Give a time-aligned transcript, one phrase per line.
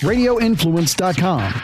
[0.00, 1.62] radioinfluence.com.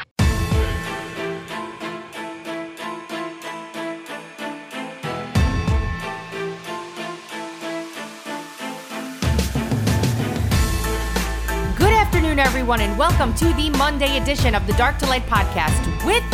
[11.77, 16.07] Good afternoon, everyone, and welcome to the Monday edition of the Dark to Light podcast
[16.07, 16.25] with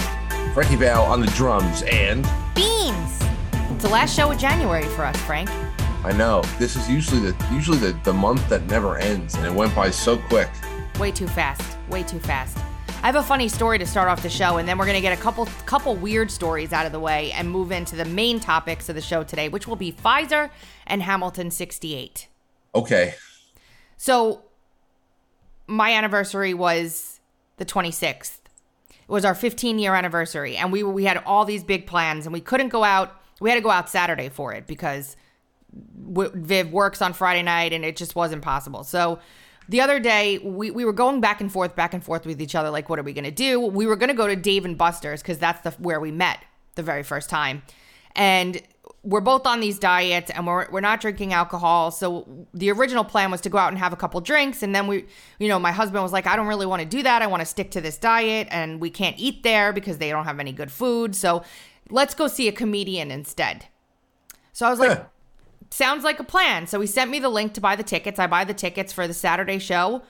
[0.55, 2.23] Frankie Val on the drums, and
[2.55, 3.21] Beans.
[3.53, 5.49] It's the last show of January for us, Frank.
[6.05, 9.53] I know this is usually the usually the, the month that never ends, and it
[9.53, 10.49] went by so quick.
[10.99, 11.78] Way too fast.
[11.91, 12.59] Way too fast.
[13.02, 15.17] I have a funny story to start off the show, and then we're gonna get
[15.17, 18.89] a couple couple weird stories out of the way and move into the main topics
[18.89, 20.50] of the show today, which will be Pfizer
[20.86, 22.29] and Hamilton 68.
[22.75, 23.14] Okay,
[23.96, 24.43] So
[25.66, 27.21] my anniversary was
[27.57, 28.41] the 26th.
[28.91, 32.33] It was our 15 year anniversary and we we had all these big plans and
[32.33, 33.14] we couldn't go out.
[33.41, 35.16] We had to go out Saturday for it because
[35.72, 38.84] Viv works on Friday night and it just wasn't possible.
[38.84, 39.19] So
[39.69, 42.55] the other day we, we were going back and forth back and forth with each
[42.55, 43.61] other like what are we going to do?
[43.61, 46.38] We were going to go to Dave and Buster's cuz that's the where we met
[46.74, 47.62] the very first time.
[48.16, 48.62] And
[49.02, 51.91] we're both on these diets and we're, we're not drinking alcohol.
[51.91, 54.62] So the original plan was to go out and have a couple drinks.
[54.62, 55.06] And then we,
[55.39, 57.22] you know, my husband was like, I don't really want to do that.
[57.22, 60.24] I want to stick to this diet and we can't eat there because they don't
[60.24, 61.14] have any good food.
[61.14, 61.42] So
[61.91, 63.66] let's go see a comedian instead.
[64.52, 65.06] So I was like,
[65.70, 66.66] sounds like a plan.
[66.66, 68.19] So he sent me the link to buy the tickets.
[68.19, 70.02] I buy the tickets for the Saturday show.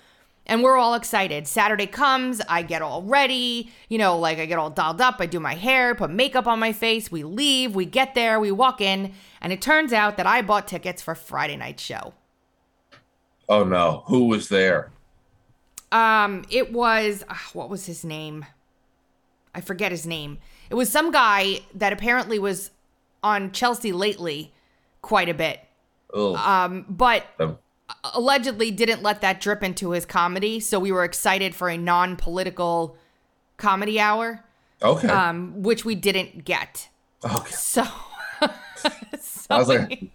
[0.46, 1.46] And we're all excited.
[1.46, 5.26] Saturday comes, I get all ready, you know, like I get all dolled up, I
[5.26, 8.80] do my hair, put makeup on my face, we leave, we get there, we walk
[8.80, 12.14] in, and it turns out that I bought tickets for Friday night show.
[13.46, 14.90] oh no, who was there?
[15.92, 18.46] Um, it was ah, what was his name?
[19.54, 20.38] I forget his name.
[20.70, 22.70] It was some guy that apparently was
[23.22, 24.54] on Chelsea lately
[25.02, 25.60] quite a bit.
[26.12, 27.58] Oh, Um, but um,
[28.14, 32.96] allegedly didn't let that drip into his comedy, so we were excited for a non-political
[33.56, 34.44] comedy hour,
[34.82, 36.88] okay, um, which we didn't get.
[37.24, 37.50] okay.
[37.50, 37.84] So,
[39.20, 40.10] so I was like,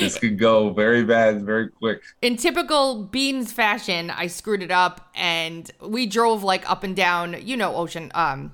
[0.00, 2.02] this could go very bad, very quick.
[2.20, 7.36] in typical Beans fashion, I screwed it up, and we drove like up and down.
[7.42, 8.10] You know, Ocean.
[8.14, 8.52] Um,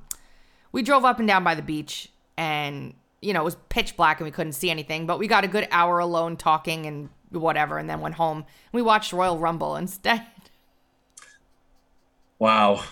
[0.71, 4.21] we drove up and down by the beach, and you know it was pitch black,
[4.21, 5.07] and we couldn't see anything.
[5.07, 8.45] But we got a good hour alone talking and whatever, and then went home.
[8.73, 10.27] We watched Royal Rumble instead.
[12.39, 12.85] Wow.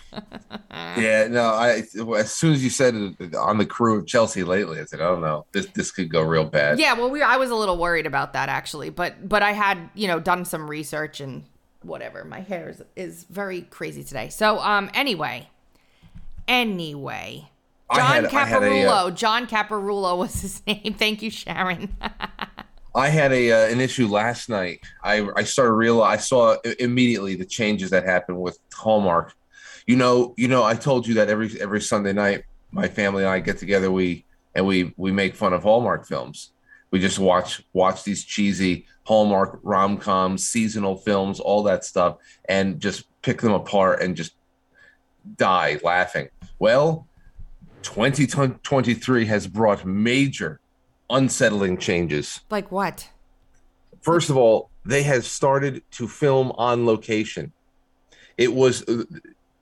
[0.73, 1.45] yeah, no.
[1.45, 1.85] I
[2.19, 5.21] as soon as you said it on the crew of Chelsea lately, I said, "Oh
[5.21, 8.07] no, this this could go real bad." Yeah, well, we I was a little worried
[8.07, 11.45] about that actually, but but I had you know done some research and
[11.83, 12.25] whatever.
[12.25, 14.31] My hair is, is very crazy today.
[14.31, 15.49] So um, anyway,
[16.49, 17.56] anyway, I
[17.95, 18.89] John had- had a, Caparulo.
[18.89, 20.95] uh, John Caparulo was his name.
[20.99, 21.97] Thank you, Sharon.
[22.95, 24.81] I had a uh, an issue last night.
[25.05, 26.03] I I started real.
[26.03, 29.35] I saw immediately the changes that happened with Hallmark.
[29.87, 30.65] You know, you know.
[30.65, 33.93] I told you that every every Sunday night, my family and I get together.
[33.93, 34.25] We
[34.55, 36.53] and we we make fun of Hallmark films.
[36.91, 42.17] We just watch watch these cheesy Hallmark rom coms, seasonal films, all that stuff,
[42.49, 44.33] and just pick them apart and just
[45.37, 46.29] die laughing.
[46.59, 47.07] Well,
[47.87, 50.61] 2023 has brought major
[51.09, 52.41] unsettling changes.
[52.51, 53.09] like what?
[54.01, 57.53] First of all, they have started to film on location.
[58.37, 59.05] It was uh,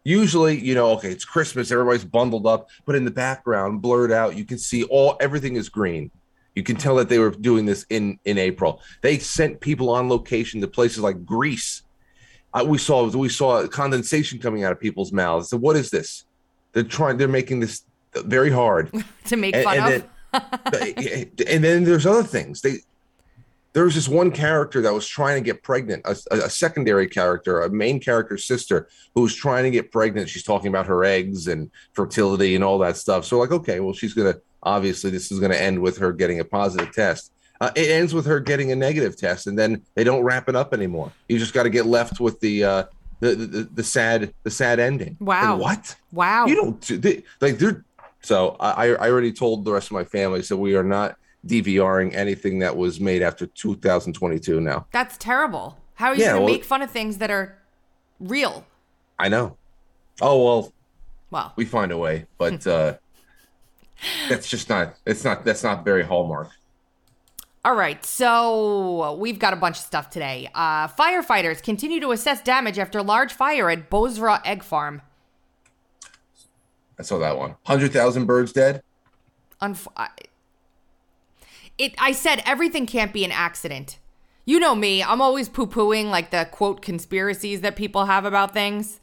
[0.04, 4.36] usually, you know, okay, it's Christmas, everybody's bundled up, but in the background, blurred out,
[4.36, 6.10] you can see all everything is green.
[6.54, 8.80] You can tell that they were doing this in in April.
[9.02, 11.82] They sent people on location to places like Greece.
[12.54, 15.50] Uh, we saw we saw condensation coming out of people's mouths.
[15.50, 16.24] So what is this?
[16.72, 17.16] They're trying.
[17.16, 17.82] They're making this
[18.22, 18.90] very hard
[19.26, 20.08] To make and, fun and of?
[20.72, 22.60] then, and then there's other things.
[22.60, 22.78] They
[23.74, 27.60] there was this one character that was trying to get pregnant, a, a secondary character,
[27.62, 30.28] a main character's sister, who was trying to get pregnant.
[30.28, 33.24] She's talking about her eggs and fertility and all that stuff.
[33.24, 36.44] So like, okay, well, she's gonna obviously this is gonna end with her getting a
[36.44, 37.32] positive test.
[37.60, 40.56] Uh, it ends with her getting a negative test, and then they don't wrap it
[40.56, 41.12] up anymore.
[41.28, 42.84] You just got to get left with the uh,
[43.20, 45.16] the, the the sad the sad ending.
[45.20, 45.52] Wow.
[45.52, 45.96] And what?
[46.12, 46.46] wow.
[46.46, 47.84] You don't do- they, like they're
[48.24, 51.16] so I I already told the rest of my family so we are not
[51.46, 54.86] DVRing anything that was made after 2022 now.
[54.92, 55.78] That's terrible.
[55.94, 57.58] How are you Yeah, going to well- make fun of things that are
[58.18, 58.64] real?
[59.18, 59.56] I know.
[60.20, 60.72] Oh well,
[61.30, 62.94] Well, we find a way, but uh
[64.28, 66.48] that's just not it's not that's not very hallmark.
[67.66, 70.50] All right, so we've got a bunch of stuff today.
[70.54, 75.00] Uh, firefighters continue to assess damage after large fire at Bozrah Egg Farm.
[76.98, 77.50] I saw that one.
[77.66, 78.82] 100,000 birds dead?
[79.60, 80.08] Unf- I,
[81.78, 81.94] it.
[81.98, 83.98] I said everything can't be an accident.
[84.44, 85.02] You know me.
[85.02, 89.00] I'm always poo pooing like the quote conspiracies that people have about things.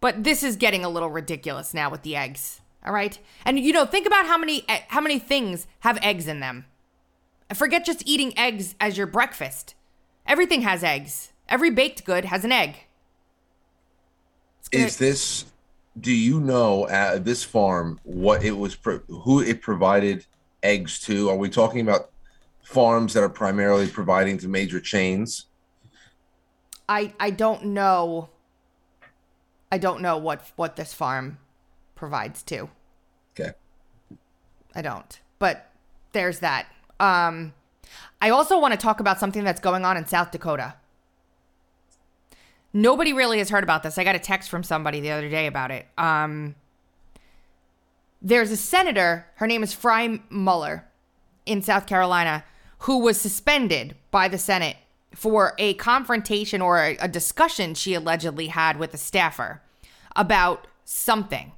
[0.00, 2.60] But this is getting a little ridiculous now with the eggs.
[2.84, 3.18] All right?
[3.44, 6.66] And you know, think about how many how many things have eggs in them.
[7.54, 9.74] Forget just eating eggs as your breakfast.
[10.26, 11.32] Everything has eggs.
[11.48, 12.76] Every baked good has an egg.
[14.70, 15.44] Gonna- Is this
[16.00, 20.26] do you know at this farm what it was pro- who it provided
[20.62, 21.30] eggs to?
[21.30, 22.10] Are we talking about
[22.62, 25.46] farms that are primarily providing to major chains?
[26.88, 28.28] I I don't know.
[29.72, 31.38] I don't know what what this farm
[31.94, 32.68] provides to.
[33.38, 33.52] Okay.
[34.74, 35.20] I don't.
[35.38, 35.70] But
[36.12, 36.66] there's that.
[37.00, 37.54] Um
[38.20, 40.74] I also want to talk about something that's going on in South Dakota.
[42.76, 43.96] Nobody really has heard about this.
[43.96, 45.86] I got a text from somebody the other day about it.
[45.96, 46.54] Um
[48.20, 50.84] there's a senator, her name is Frye Mueller
[51.46, 52.44] in South Carolina,
[52.80, 54.76] who was suspended by the Senate
[55.14, 59.62] for a confrontation or a, a discussion she allegedly had with a staffer
[60.14, 61.52] about something.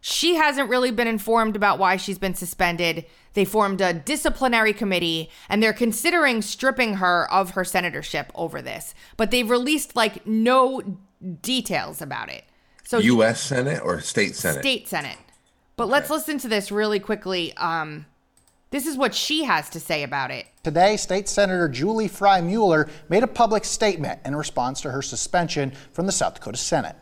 [0.00, 3.04] She hasn't really been informed about why she's been suspended.
[3.34, 8.94] They formed a disciplinary committee and they're considering stripping her of her senatorship over this.
[9.16, 10.98] But they've released like no
[11.40, 12.44] details about it.
[12.84, 14.60] So US Senate or state Senate?
[14.60, 15.18] State Senate.
[15.76, 15.92] But okay.
[15.92, 17.56] let's listen to this really quickly.
[17.56, 18.06] Um,
[18.70, 20.46] this is what she has to say about it.
[20.62, 25.72] Today, State Senator Julie Frye Mueller made a public statement in response to her suspension
[25.92, 26.96] from the South Dakota Senate.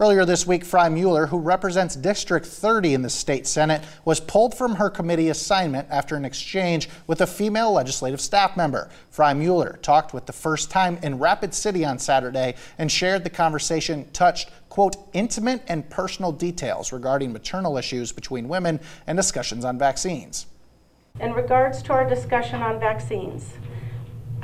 [0.00, 4.52] Earlier this week, Frye Mueller, who represents District 30 in the state Senate, was pulled
[4.58, 8.90] from her committee assignment after an exchange with a female legislative staff member.
[9.10, 13.30] Frye Mueller talked with the first time in Rapid City on Saturday and shared the
[13.30, 19.78] conversation touched, quote, intimate and personal details regarding maternal issues between women and discussions on
[19.78, 20.46] vaccines.
[21.20, 23.52] In regards to our discussion on vaccines,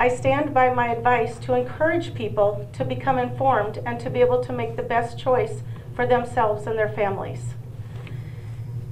[0.01, 4.43] I stand by my advice to encourage people to become informed and to be able
[4.43, 5.61] to make the best choice
[5.95, 7.53] for themselves and their families.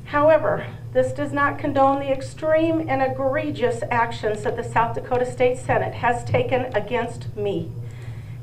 [0.06, 5.58] However, this does not condone the extreme and egregious actions that the South Dakota State
[5.58, 7.72] Senate has taken against me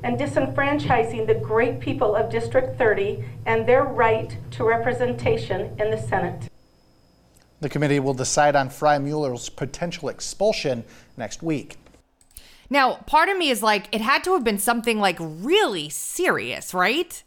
[0.02, 6.02] and disenfranchising the great people of District 30 and their right to representation in the
[6.02, 6.50] Senate.
[7.60, 10.82] The committee will decide on Frye Mueller's potential expulsion
[11.16, 11.76] next week.
[12.68, 16.74] Now, part of me is like, it had to have been something like really serious,
[16.74, 17.22] right?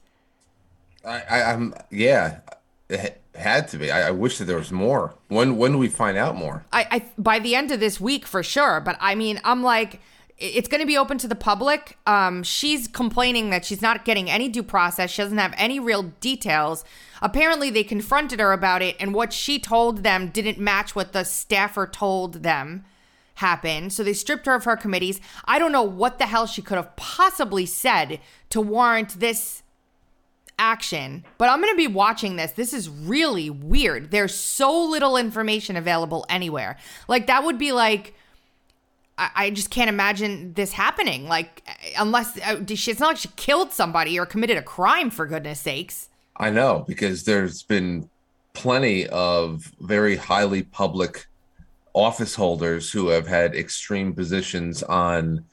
[1.05, 2.39] I, I am yeah,
[2.89, 3.91] it had to be.
[3.91, 5.15] I, I, wish that there was more.
[5.27, 6.65] When when do we find out more?
[6.71, 8.81] I, I by the end of this week for sure.
[8.81, 10.01] But I mean, I'm like,
[10.37, 11.97] it's going to be open to the public.
[12.05, 15.11] Um, she's complaining that she's not getting any due process.
[15.11, 16.83] She doesn't have any real details.
[17.21, 21.23] Apparently, they confronted her about it, and what she told them didn't match what the
[21.23, 22.85] staffer told them
[23.39, 23.91] happened.
[23.91, 25.19] So they stripped her of her committees.
[25.45, 28.19] I don't know what the hell she could have possibly said
[28.49, 29.63] to warrant this
[30.57, 32.51] action, but I'm going to be watching this.
[32.51, 34.11] This is really weird.
[34.11, 36.77] There's so little information available anywhere.
[37.07, 38.13] Like, that would be like,
[39.17, 41.27] I, just can't imagine this happening.
[41.27, 41.63] Like,
[41.97, 46.09] unless uh, it's not like she killed somebody or committed a crime, for goodness sakes.
[46.37, 48.09] I know, because there's been
[48.53, 51.27] plenty of very highly public
[51.93, 55.45] office holders who have had extreme positions on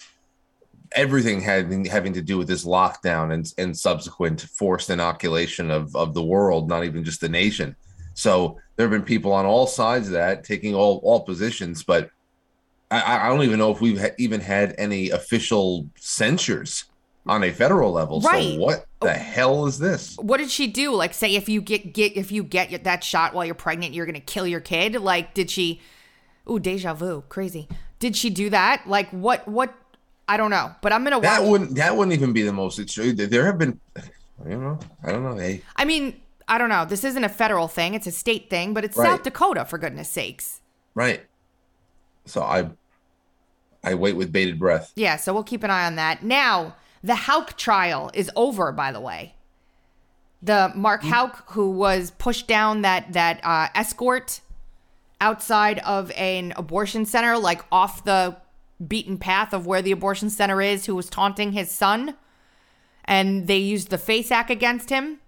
[0.93, 6.15] everything having having to do with this lockdown and, and subsequent forced inoculation of, of
[6.15, 7.75] the world, not even just the nation.
[8.15, 12.11] So there have been people on all sides of that taking all all positions, but
[12.91, 16.85] I, I don't even know if we've ha- even had any official censures
[17.27, 18.21] on a federal level.
[18.21, 18.55] Right.
[18.55, 20.17] So what the hell is this?
[20.17, 20.95] What did she do?
[20.95, 24.07] Like say if you get get if you get that shot while you're pregnant, you're
[24.07, 24.97] gonna kill your kid.
[24.97, 25.81] Like did she?
[26.49, 27.69] Ooh, deja vu, crazy.
[27.99, 28.85] Did she do that?
[28.87, 29.47] Like what?
[29.49, 29.75] What?
[30.29, 31.21] I don't know, but I'm gonna.
[31.21, 31.51] That watch.
[31.51, 31.75] wouldn't.
[31.77, 33.17] That wouldn't even be the most extreme.
[33.17, 33.81] There have been.
[34.47, 35.37] You know, I don't know.
[35.37, 35.63] Hey.
[35.77, 36.85] I mean, I don't know.
[36.85, 39.07] This isn't a federal thing; it's a state thing, but it's right.
[39.07, 40.61] South Dakota, for goodness sakes.
[40.95, 41.25] Right.
[42.27, 42.71] So I,
[43.85, 44.93] I wait with bated breath.
[44.97, 45.17] Yeah.
[45.17, 46.23] So we'll keep an eye on that.
[46.23, 48.73] Now, the Houck trial is over.
[48.73, 49.35] By the way,
[50.43, 54.41] the Mark Houck who was pushed down that that uh, escort
[55.21, 58.37] outside of an abortion center, like off the
[58.87, 62.15] beaten path of where the abortion center is, who was taunting his son.
[63.05, 65.21] And they used the FACE Act against him.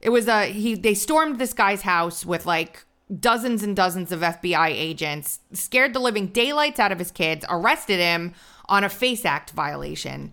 [0.00, 2.84] It was a he they stormed this guy's house with like
[3.18, 8.00] dozens and dozens of FBI agents, scared the living daylights out of his kids, arrested
[8.00, 8.34] him
[8.66, 10.32] on a FACE Act violation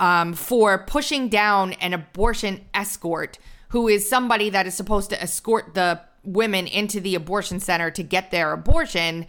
[0.00, 3.38] um, for pushing down an abortion escort
[3.68, 8.02] who is somebody that is supposed to escort the women into the abortion center to
[8.02, 9.26] get their abortion.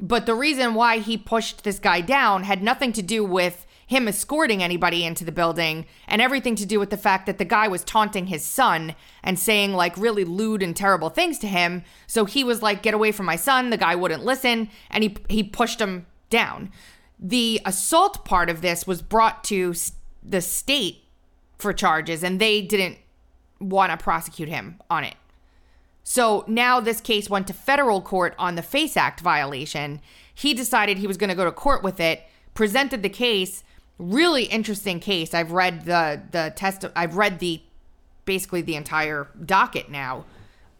[0.00, 4.08] But the reason why he pushed this guy down had nothing to do with him
[4.08, 7.68] escorting anybody into the building and everything to do with the fact that the guy
[7.68, 11.84] was taunting his son and saying like really lewd and terrible things to him.
[12.06, 15.16] So he was like, "Get away from my son." The guy wouldn't listen and he
[15.28, 16.70] he pushed him down.
[17.18, 19.74] The assault part of this was brought to
[20.22, 21.04] the state
[21.58, 22.98] for charges and they didn't
[23.60, 25.14] want to prosecute him on it.
[26.04, 30.00] So now this case went to federal court on the FACE Act violation.
[30.34, 32.22] He decided he was going to go to court with it,
[32.54, 33.62] presented the case.
[33.98, 35.34] Really interesting case.
[35.34, 36.84] I've read the the test.
[36.96, 37.62] I've read the
[38.24, 40.24] basically the entire docket now.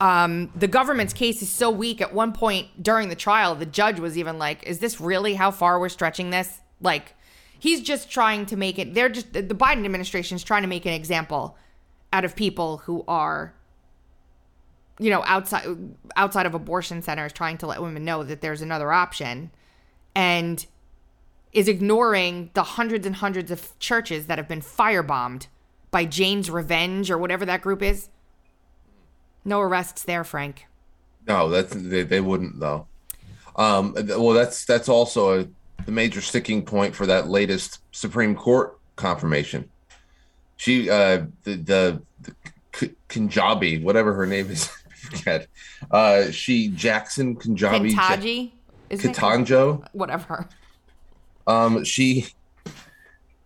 [0.00, 2.00] Um, the government's case is so weak.
[2.00, 5.52] At one point during the trial, the judge was even like, "Is this really how
[5.52, 7.14] far we're stretching this?" Like,
[7.57, 8.95] he's just trying to make it.
[8.95, 11.57] They're just the Biden administration is trying to make an example
[12.12, 13.55] out of people who are
[14.99, 15.66] you know outside
[16.16, 19.50] outside of abortion centers trying to let women know that there's another option
[20.14, 20.66] and
[21.52, 25.46] is ignoring the hundreds and hundreds of churches that have been firebombed
[25.90, 28.08] by Jane's Revenge or whatever that group is.
[29.44, 30.66] No arrests there, Frank.
[31.26, 32.87] No, that's they, they wouldn't though.
[33.56, 35.49] Um, well, that's that's also a
[35.84, 39.68] the major sticking point for that latest Supreme Court confirmation.
[40.56, 44.70] She, uh, the the, the Kunjabi, whatever her name is,
[45.11, 45.49] forget.
[45.90, 47.92] Uh, she Jackson Kunjabi.
[47.92, 48.52] Ketanji.
[48.90, 49.87] Katanjo.
[49.92, 50.49] Whatever.
[51.47, 52.26] Um, she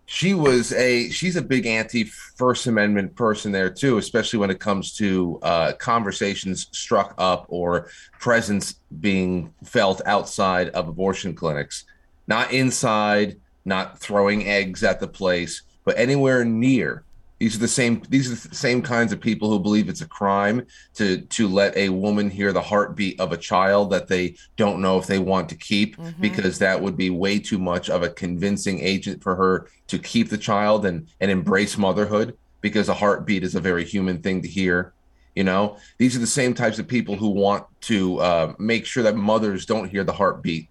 [0.05, 4.59] she was a she's a big anti First Amendment person there too, especially when it
[4.59, 11.85] comes to uh, conversations struck up or presence being felt outside of abortion clinics,
[12.27, 17.03] not inside, not throwing eggs at the place, but anywhere near
[17.39, 20.07] these are the same these are the same kinds of people who believe it's a
[20.07, 20.65] crime
[20.95, 24.97] to to let a woman hear the heartbeat of a child that they don't know
[24.97, 26.21] if they want to keep mm-hmm.
[26.21, 30.29] because that would be way too much of a convincing agent for her to keep
[30.29, 34.47] the child and and embrace motherhood because a heartbeat is a very human thing to
[34.47, 34.93] hear
[35.35, 39.03] you know these are the same types of people who want to uh, make sure
[39.03, 40.67] that mothers don't hear the heartbeat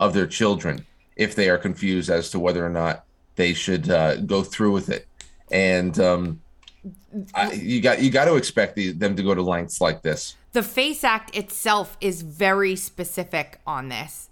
[0.00, 0.84] of their children
[1.16, 3.04] if they are confused as to whether or not
[3.36, 5.07] they should uh, go through with it
[5.50, 6.40] and um,
[7.34, 10.36] I, you got you got to expect the, them to go to lengths like this.
[10.52, 14.30] The FACE Act itself is very specific on this.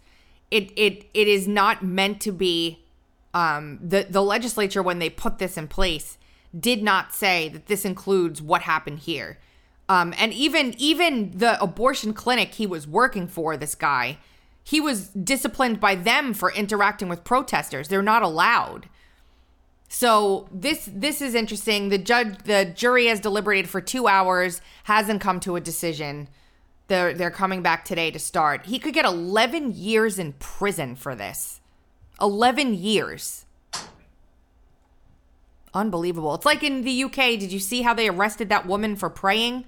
[0.51, 2.83] It it it is not meant to be.
[3.35, 6.17] Um, the the legislature when they put this in place
[6.59, 9.39] did not say that this includes what happened here.
[9.89, 14.19] Um, and even even the abortion clinic he was working for, this guy,
[14.65, 17.89] he was disciplined by them for interacting with protesters.
[17.89, 18.89] They're not allowed.
[19.89, 21.89] So this this is interesting.
[21.89, 26.29] The judge the jury has deliberated for 2 hours, hasn't come to a decision.
[26.89, 28.67] They're they're coming back today to start.
[28.67, 31.61] He could get 11 years in prison for this.
[32.21, 33.45] 11 years.
[35.75, 36.35] Unbelievable.
[36.35, 37.39] It's like in the UK.
[37.39, 39.67] Did you see how they arrested that woman for praying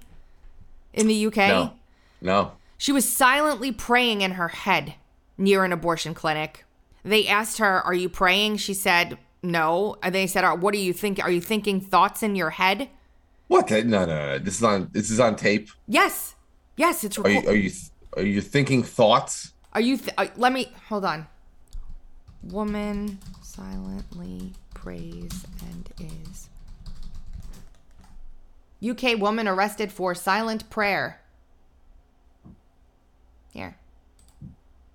[0.95, 1.37] in the UK?
[1.37, 1.73] No.
[2.21, 2.53] No.
[2.79, 4.95] She was silently praying in her head
[5.37, 6.65] near an abortion clinic.
[7.05, 8.57] They asked her, Are you praying?
[8.57, 9.97] She said, no.
[10.03, 11.23] And they said, "What do you think?
[11.23, 12.89] Are you thinking thoughts in your head?"
[13.49, 13.71] What?
[13.71, 14.39] No, no, no.
[14.39, 14.89] This is on.
[14.93, 15.71] This is on tape.
[15.87, 16.35] Yes,
[16.77, 17.05] yes.
[17.05, 17.19] It's.
[17.19, 17.49] Are you?
[17.49, 17.71] Are you?
[18.17, 19.53] Are you thinking thoughts?
[19.73, 19.97] Are you?
[19.97, 21.27] Th- uh, let me hold on.
[22.43, 26.49] Woman silently prays and is.
[28.87, 31.21] UK woman arrested for silent prayer.
[33.53, 33.77] Here.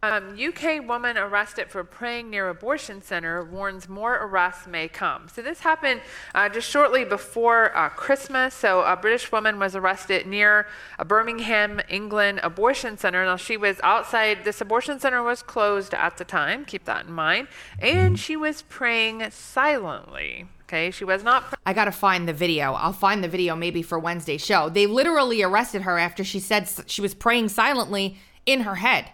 [0.04, 5.30] Um, UK woman arrested for praying near abortion center warns more arrests may come.
[5.30, 6.02] So this happened
[6.36, 8.54] uh, just shortly before uh, Christmas.
[8.54, 10.68] So a British woman was arrested near
[11.00, 13.24] a Birmingham, England abortion center.
[13.24, 14.44] Now she was outside.
[14.44, 16.66] This abortion center was closed at the time.
[16.66, 17.48] Keep that in mind.
[17.80, 20.48] And she was praying silently.
[20.64, 21.46] Okay, she was not.
[21.66, 22.74] I gotta find the video.
[22.74, 24.68] I'll find the video maybe for Wednesday's show.
[24.68, 29.06] They literally arrested her after she said she was praying silently in her head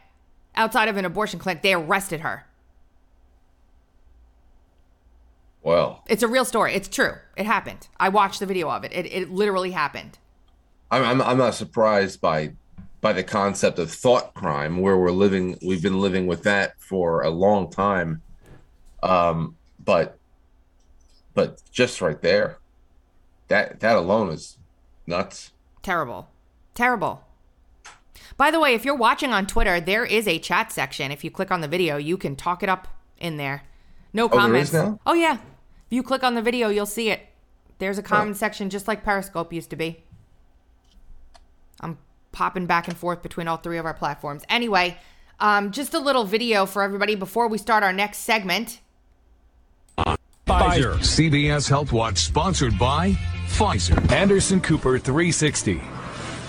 [0.56, 1.62] outside of an abortion clinic.
[1.62, 2.46] They arrested her.
[5.62, 6.74] Well, it's a real story.
[6.74, 7.14] It's true.
[7.36, 7.88] It happened.
[8.00, 8.94] I watched the video of it.
[8.94, 10.18] It, it literally happened.
[10.90, 12.54] I'm, I'm, I'm not surprised by
[13.02, 15.58] by the concept of thought crime, where we're living.
[15.66, 18.22] We've been living with that for a long time.
[19.04, 20.18] Um, but
[21.34, 22.58] but just right there,
[23.48, 24.58] that that alone is
[25.06, 25.52] nuts.
[25.82, 26.30] Terrible,
[26.74, 27.24] terrible.
[28.40, 31.12] By the way, if you're watching on Twitter, there is a chat section.
[31.12, 33.64] If you click on the video, you can talk it up in there.
[34.14, 34.74] No oh, comments.
[35.06, 35.34] Oh yeah.
[35.34, 35.40] If
[35.90, 37.20] you click on the video, you'll see it.
[37.80, 38.40] There's a comment oh.
[38.40, 40.06] section just like Periscope used to be.
[41.82, 41.98] I'm
[42.32, 44.44] popping back and forth between all three of our platforms.
[44.48, 44.98] Anyway,
[45.42, 48.80] um, just a little video for everybody before we start our next segment.
[49.98, 50.96] Pfizer.
[51.00, 53.12] CBS Health Watch sponsored by
[53.50, 54.10] Pfizer.
[54.14, 55.82] Anderson Cooper 360.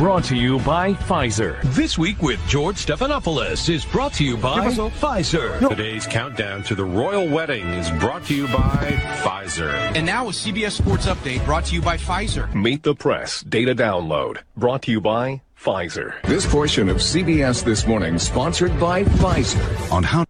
[0.00, 1.60] Brought to you by Pfizer.
[1.74, 5.68] This week with George Stephanopoulos is brought to you by Pfizer.
[5.68, 9.70] Today's countdown to the royal wedding is brought to you by Pfizer.
[9.94, 12.50] And now a CBS Sports Update brought to you by Pfizer.
[12.54, 16.14] Meet the Press Data Download brought to you by Pfizer.
[16.22, 19.92] This portion of CBS This Morning sponsored by Pfizer.
[19.92, 20.24] On how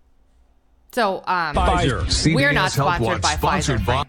[0.91, 2.01] So, um, Pfizer.
[2.07, 3.87] CBS we're not Health sponsored Watch by sponsored Pfizer.
[3.87, 4.07] by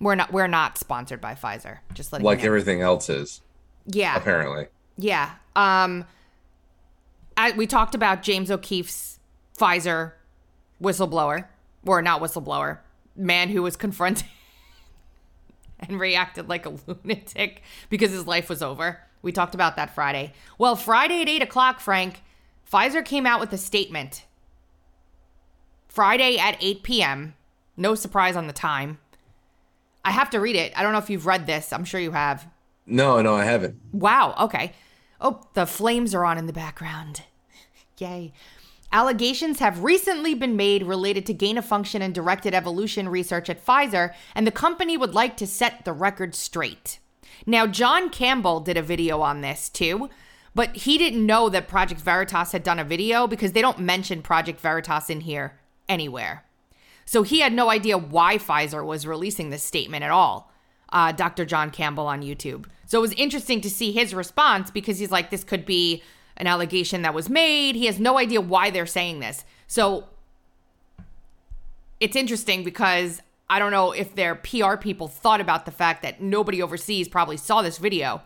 [0.00, 0.32] We're not.
[0.32, 1.80] We're not sponsored by Pfizer.
[1.92, 2.48] Just letting like you know.
[2.48, 3.42] everything else is
[3.86, 4.16] Yeah.
[4.16, 4.66] apparently.
[4.96, 5.30] Yeah.
[5.56, 6.04] Um,
[7.36, 9.18] I, we talked about James O'Keefe's
[9.58, 10.12] Pfizer
[10.82, 11.46] whistleblower,
[11.86, 12.78] or not whistleblower,
[13.16, 14.26] man who was confronted
[15.80, 19.00] and reacted like a lunatic because his life was over.
[19.22, 20.32] We talked about that Friday.
[20.58, 22.22] Well, Friday at 8 o'clock, Frank,
[22.70, 24.24] Pfizer came out with a statement.
[25.88, 27.34] Friday at 8 p.m.
[27.76, 28.98] No surprise on the time.
[30.04, 30.72] I have to read it.
[30.76, 31.72] I don't know if you've read this.
[31.72, 32.48] I'm sure you have.
[32.86, 33.76] No, no, I haven't.
[33.92, 34.34] Wow.
[34.40, 34.72] Okay.
[35.20, 37.22] Oh, the flames are on in the background.
[37.98, 38.32] Yay.
[38.92, 43.64] Allegations have recently been made related to gain of function and directed evolution research at
[43.64, 46.98] Pfizer, and the company would like to set the record straight.
[47.46, 50.10] Now, John Campbell did a video on this too,
[50.54, 54.20] but he didn't know that Project Veritas had done a video because they don't mention
[54.20, 55.58] Project Veritas in here
[55.88, 56.44] anywhere.
[57.06, 60.52] So he had no idea why Pfizer was releasing this statement at all.
[60.90, 61.46] Uh, Dr.
[61.46, 62.66] John Campbell on YouTube.
[62.92, 66.02] So it was interesting to see his response because he's like, this could be
[66.36, 67.74] an allegation that was made.
[67.74, 69.46] He has no idea why they're saying this.
[69.66, 70.08] So
[72.00, 76.20] it's interesting because I don't know if their PR people thought about the fact that
[76.20, 78.20] nobody overseas probably saw this video.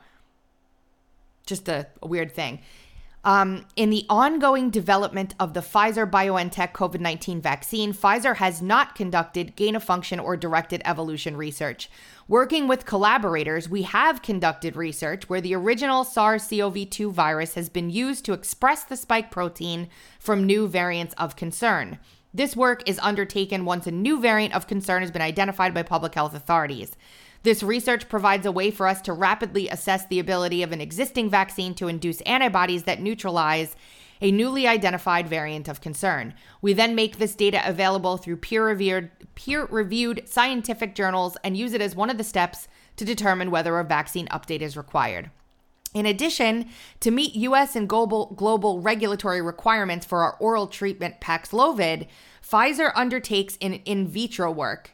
[1.47, 2.59] Just a, a weird thing.
[3.27, 8.95] Um, in the ongoing development of the Pfizer BioNTech COVID 19 vaccine, Pfizer has not
[8.95, 11.91] conducted gain of function or directed evolution research.
[12.29, 17.69] Working with collaborators, we have conducted research where the original SARS CoV 2 virus has
[17.69, 19.89] been used to express the spike protein
[20.21, 21.99] from new variants of concern.
[22.33, 26.15] This work is undertaken once a new variant of concern has been identified by public
[26.15, 26.97] health authorities.
[27.47, 31.31] This research provides a way for us to rapidly assess the ability of an existing
[31.31, 33.77] vaccine to induce antibodies that neutralize
[34.21, 36.35] a newly identified variant of concern.
[36.61, 42.11] We then make this data available through peer-reviewed scientific journals and use it as one
[42.11, 45.31] of the steps to determine whether a vaccine update is required.
[45.95, 52.09] In addition, to meet US and global, global regulatory requirements for our oral treatment Paxlovid,
[52.43, 54.91] Pfizer undertakes an in vitro work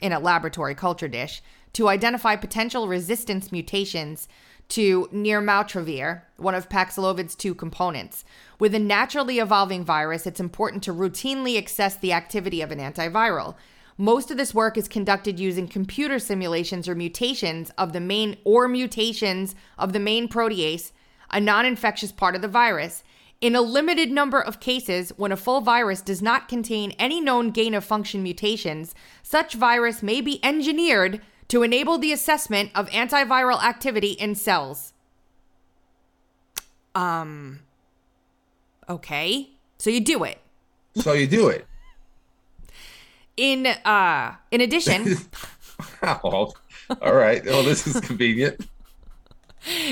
[0.00, 1.42] in a laboratory culture dish
[1.74, 4.28] to identify potential resistance mutations
[4.68, 8.24] to nirmatrelvir, one of Paxlovid's two components.
[8.58, 13.54] With a naturally evolving virus, it's important to routinely assess the activity of an antiviral.
[13.98, 18.66] Most of this work is conducted using computer simulations or mutations of the main or
[18.66, 20.92] mutations of the main protease,
[21.30, 23.04] a non-infectious part of the virus.
[23.42, 27.50] In a limited number of cases, when a full virus does not contain any known
[27.50, 31.20] gain of function mutations, such virus may be engineered
[31.52, 34.94] to enable the assessment of antiviral activity in cells.
[36.94, 37.60] Um
[38.88, 39.50] okay.
[39.76, 40.38] So you do it.
[40.96, 41.66] So you do it.
[43.36, 45.18] In uh in addition,
[46.02, 46.54] Oh,
[47.02, 47.44] all right.
[47.44, 48.66] Well, this is convenient.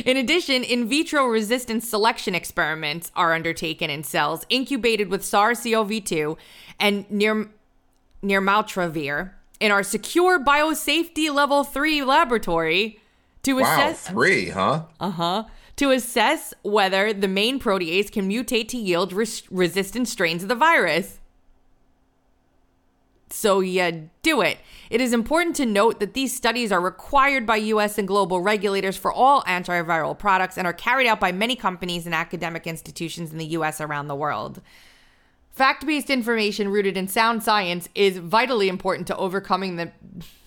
[0.07, 6.39] In addition, in vitro resistance selection experiments are undertaken in cells incubated with SARS-CoV-2
[6.81, 7.51] and nir-
[8.23, 13.01] nirmatrelvir in our secure biosafety level 3 laboratory
[13.43, 14.85] to Wow, assess three, huh?
[14.99, 15.45] uh-huh
[15.81, 20.55] to assess whether the main protease can mutate to yield res- resistant strains of the
[20.55, 21.21] virus.
[23.31, 24.59] So you do it.
[24.91, 28.99] It is important to note that these studies are required by US and global regulators
[28.99, 33.39] for all antiviral products and are carried out by many companies and academic institutions in
[33.39, 34.61] the US around the world.
[35.61, 39.93] Fact based information rooted in sound science is vitally important to overcoming the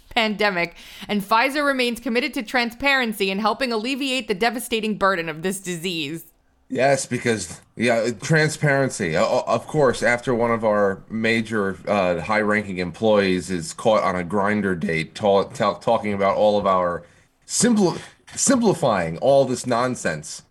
[0.10, 0.76] pandemic,
[1.08, 6.24] and Pfizer remains committed to transparency and helping alleviate the devastating burden of this disease.
[6.68, 9.16] Yes, because yeah, transparency.
[9.16, 14.80] Of course, after one of our major uh, high-ranking employees is caught on a Grindr
[14.80, 17.04] date, ta- ta- talking about all of our
[17.46, 18.02] simpli-
[18.34, 20.42] simplifying all this nonsense,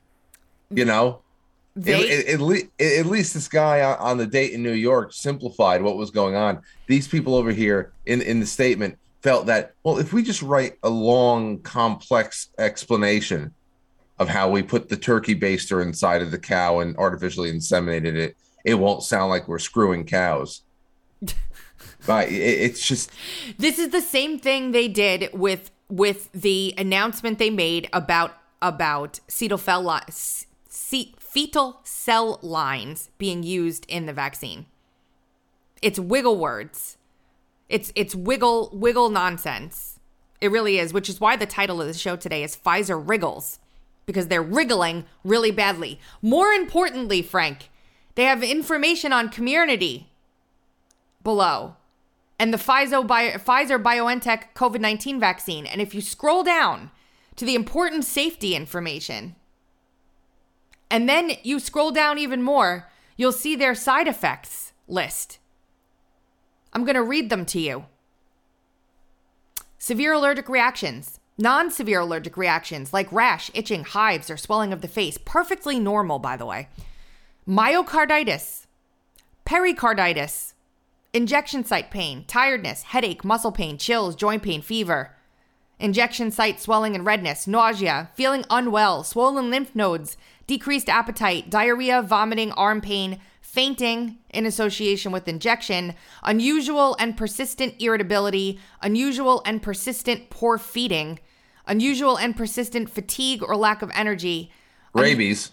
[0.71, 1.22] you know,
[1.75, 5.97] They- at, at, at least this guy on, the date in New York simplified what
[5.97, 6.61] was going on.
[6.87, 10.75] These people over here in, in the statement felt that, well, if we just write
[10.83, 13.55] a long, complex explanation
[14.19, 18.37] of how we put the turkey baster inside of the cow and artificially inseminated it,
[18.65, 20.63] it won't sound like we're screwing cows.
[22.07, 23.11] but it, it's just
[23.59, 29.21] This is the same thing they did with with the announcement they made about about
[29.29, 34.67] fetal cell li- s- ce- fetal cell lines being used in the vaccine.
[35.81, 36.99] It's wiggle words.
[37.71, 39.99] It's it's wiggle wiggle nonsense.
[40.43, 43.61] It really is, which is why the title of the show today is Pfizer Wriggles
[44.05, 45.99] because they're wriggling really badly.
[46.21, 47.71] More importantly, Frank,
[48.15, 50.11] they have information on community
[51.23, 51.77] below
[52.39, 55.65] and the Pfizer, Pfizer BioNTech COVID 19 vaccine.
[55.65, 56.91] And if you scroll down
[57.37, 59.37] to the important safety information,
[60.93, 65.39] and then you scroll down even more, you'll see their side effects list.
[66.75, 67.87] I'm going to read them to you.
[69.79, 71.19] Severe allergic reactions.
[71.39, 75.17] Non severe allergic reactions like rash, itching, hives, or swelling of the face.
[75.25, 76.69] Perfectly normal, by the way.
[77.49, 78.67] Myocarditis,
[79.47, 80.53] pericarditis,
[81.15, 85.17] injection site pain, tiredness, headache, muscle pain, chills, joint pain, fever,
[85.81, 92.53] injection site swelling and redness, nausea, feeling unwell, swollen lymph nodes, decreased appetite, diarrhea, vomiting,
[92.53, 100.59] arm pain, fainting in association with injection, unusual and persistent irritability, unusual and persistent poor
[100.59, 101.19] feeding,
[101.67, 104.51] unusual and persistent fatigue or lack of energy,
[104.95, 105.51] rabies.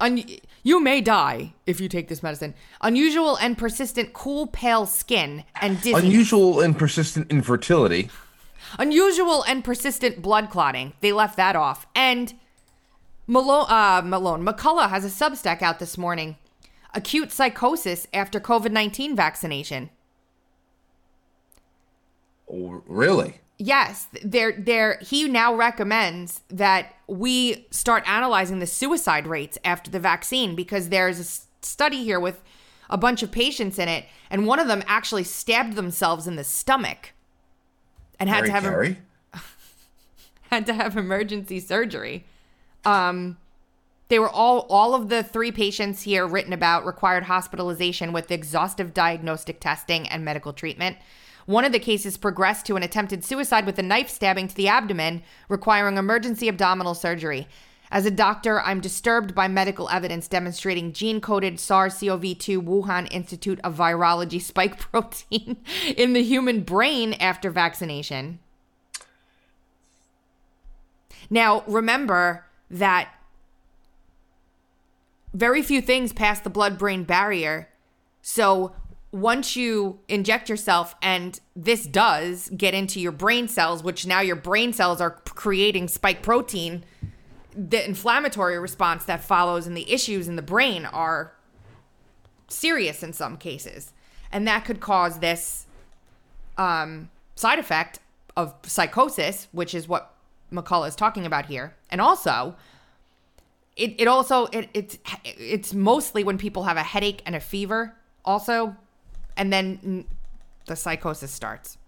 [0.00, 0.24] Un-
[0.64, 2.54] you may die if you take this medicine.
[2.80, 6.04] Unusual and persistent cool, pale skin and dizziness.
[6.04, 8.10] Unusual and persistent infertility.
[8.78, 10.92] Unusual and persistent blood clotting.
[11.00, 11.86] They left that off.
[11.94, 12.34] And
[13.26, 16.36] Malone, uh, Malone McCullough has a Substack out this morning.
[16.94, 19.90] Acute psychosis after COVID 19 vaccination.
[22.50, 23.40] Oh, Really?
[23.58, 30.00] Yes, there there he now recommends that we start analyzing the suicide rates after the
[30.00, 32.42] vaccine because there's a study here with
[32.90, 36.42] a bunch of patients in it and one of them actually stabbed themselves in the
[36.42, 37.12] stomach
[38.18, 38.98] and had Mary to have Carey?
[40.50, 42.24] had to have emergency surgery.
[42.84, 43.38] Um
[44.08, 48.92] they were all all of the three patients here written about required hospitalization with exhaustive
[48.92, 50.98] diagnostic testing and medical treatment.
[51.46, 54.68] One of the cases progressed to an attempted suicide with a knife stabbing to the
[54.68, 57.48] abdomen, requiring emergency abdominal surgery.
[57.90, 63.06] As a doctor, I'm disturbed by medical evidence demonstrating gene coded SARS CoV 2 Wuhan
[63.10, 65.58] Institute of Virology spike protein
[65.96, 68.38] in the human brain after vaccination.
[71.28, 73.14] Now, remember that
[75.32, 77.68] very few things pass the blood brain barrier.
[78.22, 78.74] So,
[79.12, 84.36] once you inject yourself and this does get into your brain cells, which now your
[84.36, 86.82] brain cells are creating spike protein,
[87.54, 91.34] the inflammatory response that follows and the issues in the brain are
[92.48, 93.92] serious in some cases.
[94.30, 95.66] And that could cause this
[96.56, 97.98] um, side effect
[98.34, 100.11] of psychosis, which is what
[100.52, 101.74] McCullough is talking about here.
[101.90, 102.56] And also,
[103.76, 107.96] it, it also it, it's it's mostly when people have a headache and a fever
[108.22, 108.76] also
[109.38, 110.04] and then
[110.66, 111.78] the psychosis starts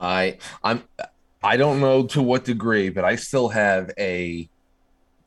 [0.00, 0.82] I I'm
[1.42, 4.48] I don't know to what degree, but I still have a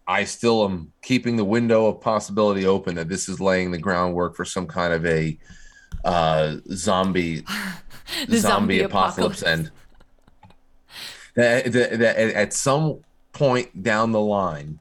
[0.08, 4.36] I still am keeping the window of possibility open that this is laying the groundwork
[4.36, 5.38] for some kind of a
[6.03, 7.43] uh zombie
[8.27, 9.43] The zombie, zombie apocalypse, apocalypse.
[9.43, 9.71] end.
[11.38, 13.00] That, that, that at- some
[13.32, 14.80] point down the line,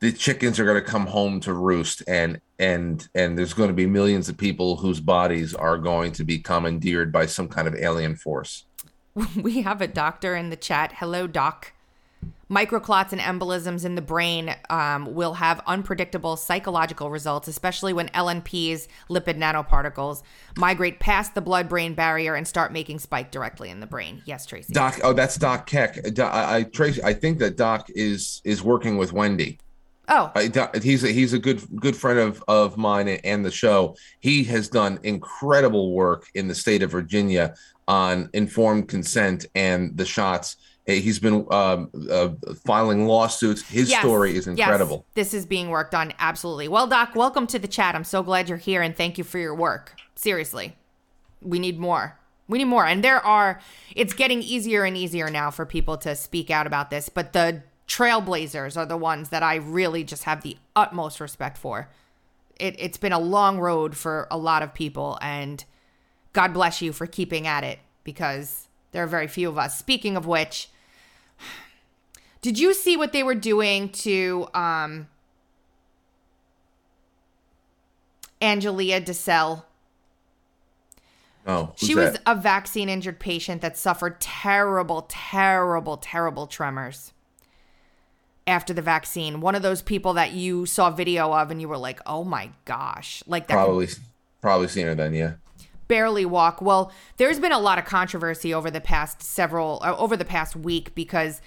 [0.00, 3.74] the chickens are going to come home to roost, and and and there's going to
[3.74, 7.74] be millions of people whose bodies are going to be commandeered by some kind of
[7.74, 8.64] alien force.
[9.36, 11.72] we have a doctor in the chat hello doc
[12.50, 18.86] microclots and embolisms in the brain um, will have unpredictable psychological results especially when lnps
[19.10, 20.22] lipid nanoparticles
[20.56, 24.46] migrate past the blood brain barrier and start making spike directly in the brain yes
[24.46, 26.02] tracy Doc, oh, that's Doc Keck.
[26.14, 29.58] Doc, I, I Tracy, I think that Doc is is working with Wendy.
[30.08, 33.50] oh I, Doc, he's a, he's a good good friend of of mine and the
[33.50, 33.96] show.
[34.20, 37.54] He has done incredible work in the state of Virginia
[37.88, 40.56] on informed consent and the shots.
[40.86, 42.28] Eh, He's been um, uh,
[42.64, 43.62] filing lawsuits.
[43.62, 45.04] His Yes, story is incredible.
[45.08, 46.68] yes, this is being worked on absolutely.
[46.68, 47.94] Well, Doc, welcome to the chat.
[47.94, 49.94] I'm so glad you're here and thank you for your work.
[50.14, 50.76] Seriously.
[51.42, 52.18] We need more.
[52.48, 52.86] We need more.
[52.86, 53.60] And there are
[53.94, 57.62] it's getting easier and easier now for people to speak out about this, but the
[57.88, 61.88] trailblazers are the ones that I really just have the utmost respect for.
[62.58, 65.64] It, it's been a long road for a lot of people, and
[66.32, 69.78] God bless you for keeping at it because there are very few of us.
[69.78, 70.68] Speaking of which,
[72.42, 75.08] did you see what they were doing to um,
[78.40, 79.66] Angelia Desselle?
[81.46, 87.12] Oh, she was a vaccine injured patient that suffered terrible, terrible, terrible tremors
[88.48, 89.40] after the vaccine.
[89.40, 92.50] One of those people that you saw video of and you were like, "Oh my
[92.64, 93.54] gosh!" Like that.
[93.54, 93.88] Probably,
[94.40, 95.14] probably seen her then.
[95.14, 95.34] Yeah.
[95.88, 96.60] Barely walk.
[96.60, 100.56] Well, there's been a lot of controversy over the past several, uh, over the past
[100.56, 101.40] week because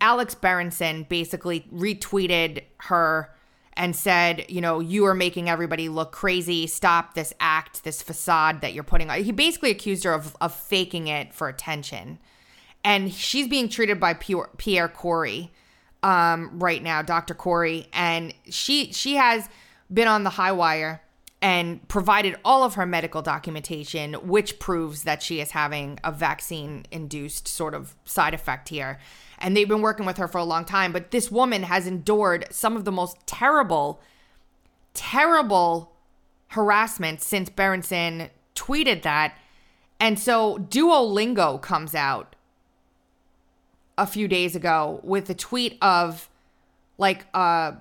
[0.00, 3.32] Alex Berenson basically retweeted her
[3.74, 6.66] and said, you know, you are making everybody look crazy.
[6.66, 9.22] Stop this act, this facade that you're putting on.
[9.22, 12.18] He basically accused her of, of faking it for attention.
[12.82, 15.52] And she's being treated by Pierre, Pierre Kory
[16.02, 17.34] um, right now, Dr.
[17.34, 17.86] Kory.
[17.92, 19.48] And she she has
[19.92, 21.00] been on the high wire
[21.40, 26.84] and provided all of her medical documentation, which proves that she is having a vaccine
[26.90, 28.98] induced sort of side effect here
[29.38, 30.92] and they've been working with her for a long time.
[30.92, 34.00] But this woman has endured some of the most terrible,
[34.94, 35.92] terrible
[36.48, 39.36] harassment since Berenson tweeted that.
[40.00, 42.34] And so Duolingo comes out
[43.96, 46.28] a few days ago with a tweet of
[46.98, 47.76] like a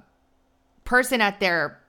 [0.84, 1.80] person at their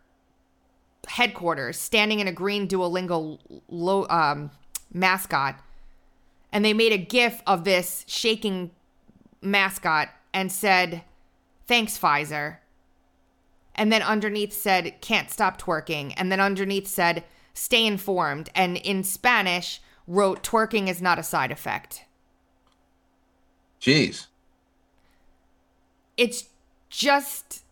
[1.09, 4.51] headquarters standing in a green Duolingo lo- um,
[4.93, 5.57] mascot.
[6.53, 8.71] And they made a gif of this shaking
[9.43, 11.03] mascot and said,
[11.67, 12.59] Thanks, Pfizer.
[13.75, 16.15] And then underneath said, Can't stop twerking.
[16.17, 18.51] And then underneath said, Stay informed.
[18.55, 22.05] And in Spanish, wrote, Twerking is not a side effect.
[23.81, 24.27] Jeez.
[26.17, 26.47] It's
[26.89, 27.63] just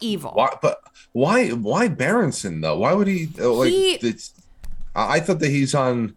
[0.00, 0.32] evil.
[0.32, 0.78] Why, but
[1.12, 1.48] why?
[1.50, 2.78] Why Berenson though?
[2.78, 3.28] Why would he?
[3.38, 4.14] uh, Like, He-
[4.94, 6.16] I thought that he's on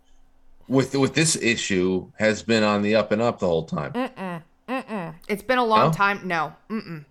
[0.67, 3.93] with with this issue has been on the up and up the whole time.
[3.93, 4.41] Mm-mm.
[4.67, 5.13] Mm-mm.
[5.27, 5.93] It's been a long No?
[5.93, 6.27] time.
[6.27, 6.53] No.
[6.69, 7.05] Mm-mm.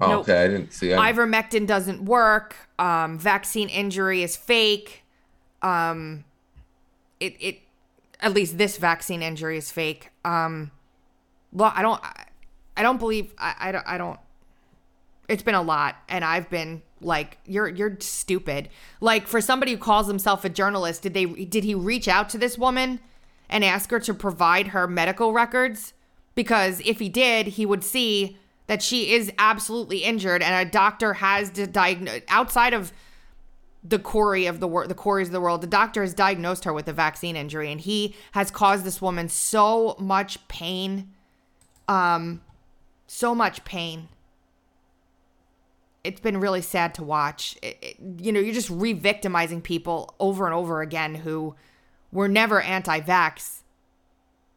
[0.00, 0.20] Oh, nope.
[0.22, 0.92] okay, I didn't see.
[0.94, 2.56] I, Ivermectin doesn't work.
[2.78, 5.04] Um, vaccine injury is fake.
[5.62, 6.24] Um,
[7.20, 7.58] it it
[8.20, 10.10] at least this vaccine injury is fake.
[10.24, 10.70] Um,
[11.52, 12.24] well, I don't I,
[12.76, 14.18] I don't believe I, I don't I don't.
[15.28, 18.68] It's been a lot, and I've been like, you're you're stupid.
[19.00, 22.38] Like for somebody who calls himself a journalist, did they did he reach out to
[22.38, 23.00] this woman
[23.48, 25.92] and ask her to provide her medical records?
[26.34, 31.14] Because if he did, he would see that she is absolutely injured, and a doctor
[31.14, 32.92] has to diagnose outside of
[33.84, 35.60] the Kory of the world, the Korys of the world.
[35.60, 39.28] The doctor has diagnosed her with a vaccine injury, and he has caused this woman
[39.28, 41.10] so much pain,
[41.88, 42.40] um,
[43.06, 44.08] so much pain.
[46.04, 47.56] It's been really sad to watch.
[47.62, 51.54] It- it- you know, you're just re-victimizing people over and over again who
[52.10, 53.60] were never anti-vax,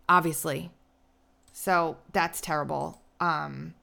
[0.10, 0.72] obviously.
[1.54, 3.02] So that's terrible.
[3.20, 3.76] Um,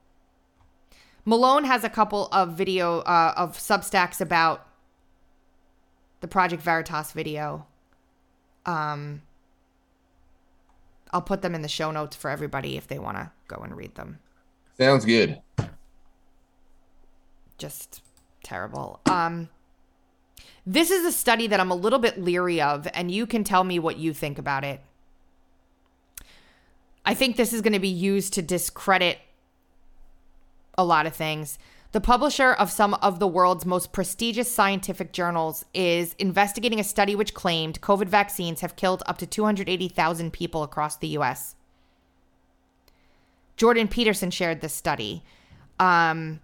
[1.24, 4.66] Malone has a couple of video uh, of Substacks about
[6.20, 7.66] the Project Veritas video.
[8.66, 9.22] Um,
[11.12, 13.76] I'll put them in the show notes for everybody if they want to go and
[13.76, 14.18] read them.
[14.76, 15.40] sounds good.
[17.62, 18.02] Just
[18.42, 18.98] terrible.
[19.06, 19.48] Um,
[20.66, 23.62] this is a study that I'm a little bit leery of, and you can tell
[23.62, 24.80] me what you think about it.
[27.06, 29.20] I think this is going to be used to discredit
[30.76, 31.56] a lot of things.
[31.92, 37.14] The publisher of some of the world's most prestigious scientific journals is investigating a study
[37.14, 41.54] which claimed COVID vaccines have killed up to 280,000 people across the US.
[43.56, 45.22] Jordan Peterson shared this study.
[45.78, 46.40] Um,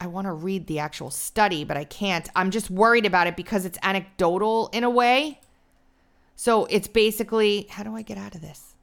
[0.00, 2.28] I want to read the actual study, but I can't.
[2.36, 5.40] I'm just worried about it because it's anecdotal in a way.
[6.36, 8.76] So it's basically, how do I get out of this?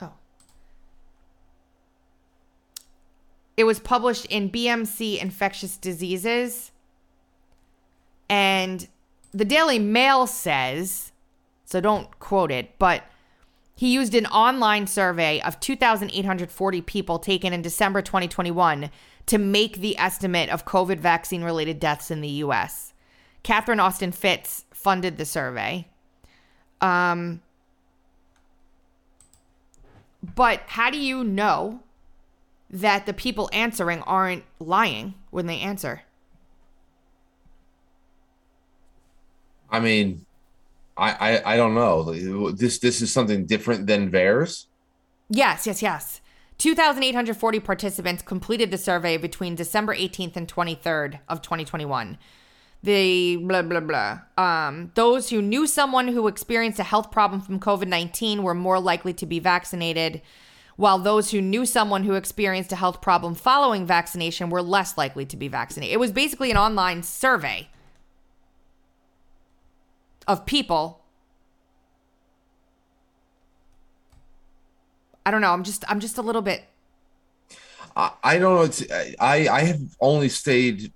[0.00, 0.12] Oh.
[3.56, 6.72] It was published in BMC Infectious Diseases.
[8.28, 8.88] And
[9.32, 11.12] the Daily Mail says,
[11.64, 13.04] so don't quote it, but
[13.80, 18.90] he used an online survey of 2,840 people taken in December 2021
[19.24, 22.92] to make the estimate of COVID vaccine related deaths in the US.
[23.42, 25.88] Catherine Austin Fitts funded the survey.
[26.82, 27.40] Um,
[30.34, 31.80] but how do you know
[32.68, 36.02] that the people answering aren't lying when they answer?
[39.70, 40.26] I mean,
[40.96, 42.12] I, I I don't know.
[42.52, 44.66] This this is something different than VAERS.
[45.28, 46.20] Yes, yes, yes.
[46.58, 52.18] 2,840 participants completed the survey between December 18th and 23rd of 2021.
[52.82, 54.20] The blah blah blah.
[54.36, 58.80] Um, those who knew someone who experienced a health problem from COVID 19 were more
[58.80, 60.20] likely to be vaccinated,
[60.76, 65.24] while those who knew someone who experienced a health problem following vaccination were less likely
[65.26, 65.92] to be vaccinated.
[65.92, 67.68] It was basically an online survey
[70.30, 71.02] of people.
[75.26, 75.52] I don't know.
[75.52, 76.64] I'm just I'm just a little bit
[77.96, 78.62] I, I don't know.
[78.62, 78.84] It's
[79.20, 80.92] I I have only stayed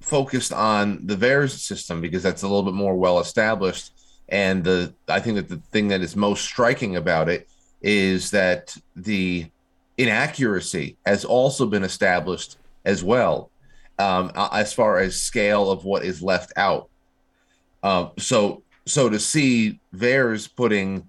[0.00, 3.92] focused on the VAERS system because that's a little bit more well established.
[4.28, 7.48] And the I think that the thing that is most striking about it
[7.82, 9.50] is that the
[9.96, 13.50] inaccuracy has also been established as well,
[13.98, 16.88] um, as far as scale of what is left out.
[17.82, 21.06] Um, so so to see VAERS putting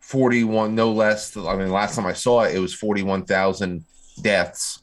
[0.00, 3.84] 41 no less i mean last time i saw it it was 41,000
[4.20, 4.82] deaths.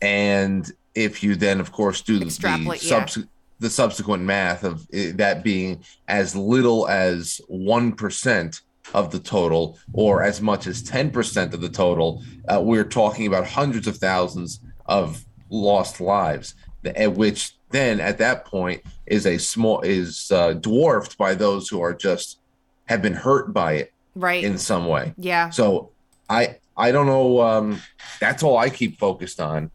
[0.00, 3.26] And if you then of course do the, the, subs-
[3.60, 8.60] the subsequent math of that being as little as 1%
[8.94, 13.46] of the total or as much as 10% of the total uh, we're talking about
[13.46, 16.54] hundreds of thousands of lost lives
[16.96, 21.80] at which then at that point is a small is uh, dwarfed by those who
[21.80, 22.38] are just
[22.86, 24.42] have been hurt by it right.
[24.42, 25.14] in some way.
[25.16, 25.50] Yeah.
[25.50, 25.90] So
[26.30, 27.80] i i don't know um
[28.20, 29.70] that's all i keep focused on.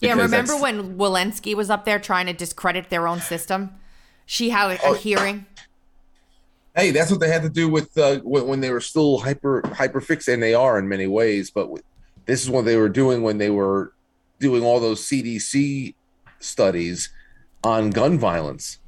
[0.00, 3.70] Yeah remember when walensky was up there trying to discredit their own system?
[4.26, 4.94] She had a, Oh.
[4.94, 5.46] hearing?
[6.76, 9.62] Hey that's what they had to do with uh when, when they were still hyper
[9.74, 11.82] hyper fixed and they are in many ways but w-
[12.26, 13.92] this is what they were doing when they were
[14.38, 15.94] doing all those cdc
[16.40, 17.10] studies
[17.64, 18.78] on gun violence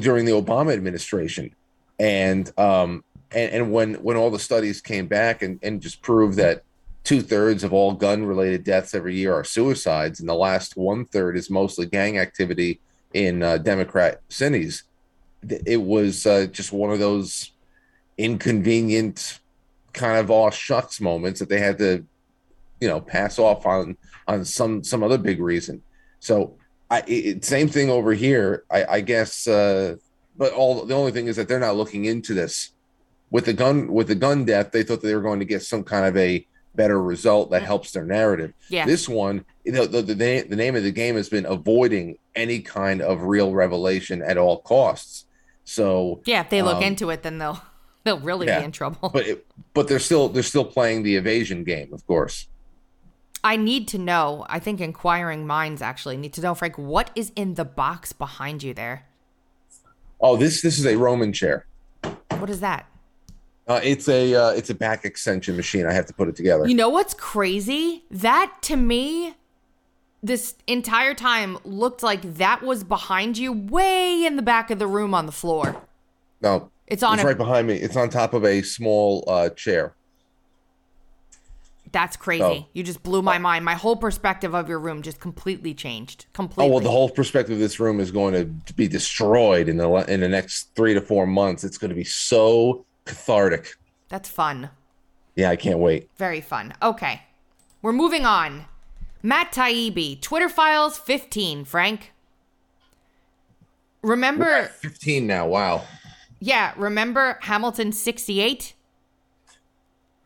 [0.00, 1.54] during the obama administration.
[1.98, 6.36] And um and, and when when all the studies came back and, and just proved
[6.36, 6.62] that
[7.02, 11.48] two-thirds of all gun related deaths every year are suicides and the last one-third is
[11.48, 12.78] mostly gang activity
[13.14, 14.84] in uh, democrat cities
[15.66, 17.52] it was uh, just one of those
[18.18, 19.40] inconvenient
[19.92, 22.04] kind of all shucks moments that they had to
[22.80, 25.82] you know pass off on on some some other big reason.
[26.18, 26.56] So
[26.90, 28.64] i it, same thing over here.
[28.70, 29.96] I i guess uh
[30.36, 32.70] but all the only thing is that they're not looking into this.
[33.30, 35.84] With the gun with the gun death they thought they were going to get some
[35.84, 38.52] kind of a better result that helps their narrative.
[38.68, 38.86] Yeah.
[38.86, 42.60] this one you know the, the, the name of the game has been avoiding any
[42.60, 45.26] kind of real revelation at all costs.
[45.64, 47.62] So yeah if they look um, into it then they'll
[48.04, 48.58] they'll really yeah.
[48.58, 49.10] be in trouble.
[49.12, 52.48] But it, but they're still they're still playing the evasion game of course
[53.44, 57.32] i need to know i think inquiring minds actually need to know frank what is
[57.36, 59.06] in the box behind you there?
[60.20, 61.66] Oh this this is a roman chair.
[62.38, 62.86] What is that?
[63.66, 65.86] Uh, it's a uh, it's a back extension machine.
[65.86, 66.66] I have to put it together.
[66.66, 68.04] You know what's crazy?
[68.10, 69.36] That to me,
[70.22, 74.86] this entire time looked like that was behind you, way in the back of the
[74.86, 75.80] room on the floor.
[76.40, 76.70] no.
[76.86, 77.74] It's on it's a- right behind me.
[77.76, 79.94] It's on top of a small uh, chair
[81.92, 82.68] That's crazy.
[82.72, 83.64] You just blew my uh, mind.
[83.64, 86.26] My whole perspective of your room just completely changed.
[86.38, 89.88] oh well the whole perspective of this room is going to be destroyed in the
[90.08, 93.74] in the next three to four months it's going to be so cathartic
[94.08, 94.70] That's fun.
[95.34, 96.74] yeah i can't wait Very fun.
[96.82, 97.22] Okay.
[97.82, 98.66] We're moving on.
[99.22, 102.12] Matt Taibbi, Twitter Files 15, Frank.
[104.02, 105.84] Remember, 15 now wow
[106.42, 108.74] yeah, remember Hamilton 68?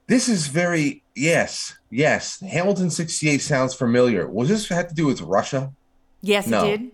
[0.07, 5.21] this is very yes yes hamilton 68 sounds familiar was this had to do with
[5.21, 5.73] russia
[6.27, 6.65] Yes, No.
[6.65, 6.91] it did.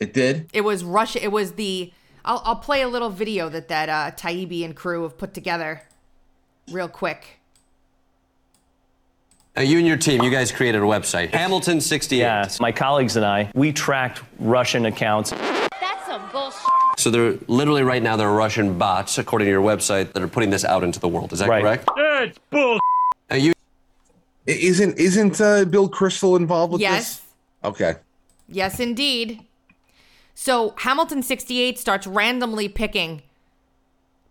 [0.00, 1.22] it did It was Russia.
[1.22, 1.92] It was the.
[2.24, 5.82] I'll, I'll play a little video that that uh, Taibbi and crew have put together,
[6.70, 7.40] real quick.
[9.54, 12.18] Uh, you and your team, you guys created a website, Hamilton 68.
[12.18, 15.32] Yes, my colleagues and I, we tracked Russian accounts.
[15.32, 16.60] That's some bullshit.
[16.96, 20.28] So there, literally right now, there are Russian bots, according to your website, that are
[20.28, 21.34] putting this out into the world.
[21.34, 21.62] Is that Right.
[21.62, 21.90] correct?
[21.94, 22.78] That's bull.
[23.30, 23.52] Uh, you
[24.46, 27.16] isn't isn't uh, bill kristol involved with Yes.
[27.18, 27.20] this
[27.64, 27.94] okay
[28.48, 29.40] Yes, indeed.
[30.34, 33.22] So Hamilton 68 starts randomly picking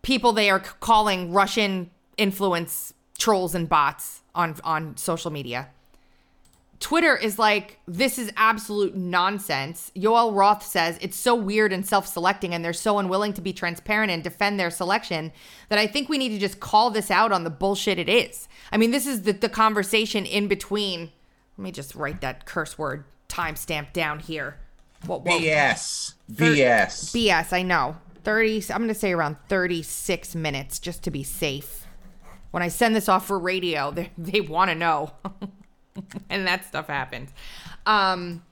[0.03, 5.69] people they are calling Russian influence trolls and bots on on social media.
[6.81, 9.91] Twitter is like, this is absolute nonsense.
[9.95, 13.53] Yoel Roth says it's so weird and self selecting, and they're so unwilling to be
[13.53, 15.31] transparent and defend their selection
[15.69, 18.49] that I think we need to just call this out on the bullshit it is.
[18.71, 21.11] I mean, this is the, the conversation in between.
[21.57, 24.57] Let me just write that curse word timestamp down here.
[25.05, 25.39] Whoa, whoa.
[25.39, 26.15] BS.
[26.33, 27.13] Thir- BS.
[27.15, 27.97] BS, I know.
[28.23, 31.85] 30, I'm going to say around 36 minutes just to be safe.
[32.49, 35.11] when I send this off for radio, they, they want to know.
[36.29, 37.31] and that stuff happens.
[37.85, 38.43] Um,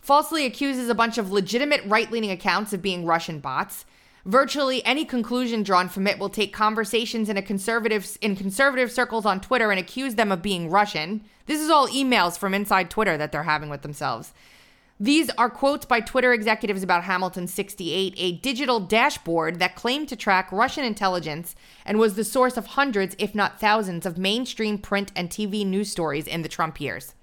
[0.00, 3.84] falsely accuses a bunch of legitimate right leaning accounts of being Russian bots.
[4.24, 9.24] Virtually any conclusion drawn from it will take conversations in a conservative in conservative circles
[9.24, 11.22] on Twitter and accuse them of being Russian.
[11.46, 14.32] This is all emails from inside Twitter that they're having with themselves.
[15.00, 20.16] These are quotes by Twitter executives about Hamilton 68, a digital dashboard that claimed to
[20.16, 21.54] track Russian intelligence
[21.86, 25.92] and was the source of hundreds, if not thousands, of mainstream print and TV news
[25.92, 27.14] stories in the Trump years.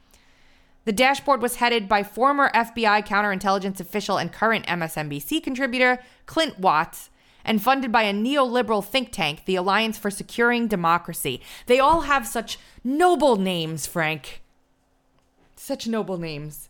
[0.86, 7.10] The dashboard was headed by former FBI counterintelligence official and current MSNBC contributor Clint Watts
[7.44, 11.42] and funded by a neoliberal think tank, the Alliance for Securing Democracy.
[11.66, 14.42] They all have such noble names, Frank.
[15.58, 16.70] Such noble names.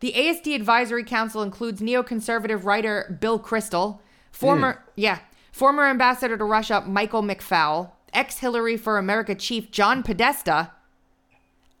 [0.00, 5.20] The ASD Advisory Council includes neoconservative writer Bill Kristol, former yeah,
[5.52, 10.72] former ambassador to Russia Michael McFaul, ex-Hillary for America chief John Podesta,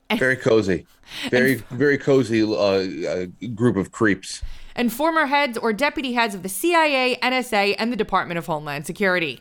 [0.08, 0.86] And, Very cozy.
[1.30, 4.42] Very, very cozy uh, uh, group of creeps.
[4.74, 8.86] and former heads or deputy heads of the CIA, NSA, and the Department of Homeland
[8.86, 9.40] Security.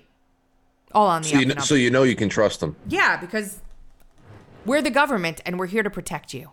[0.91, 2.75] All on the So you, know, so you know you can trust them.
[2.87, 3.61] yeah, because
[4.65, 6.51] we're the government and we're here to protect you.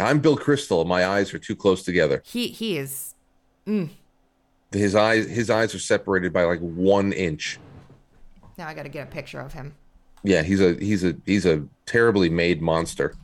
[0.00, 0.86] I'm Bill Kristol.
[0.86, 2.22] My eyes are too close together.
[2.24, 3.14] He he is.
[3.66, 3.90] Mm,
[4.72, 7.58] His eyes, his eyes are separated by like one inch.
[8.58, 9.74] now I got to get a picture of him.
[10.22, 13.14] Yeah, he's a he's a he's a terribly made monster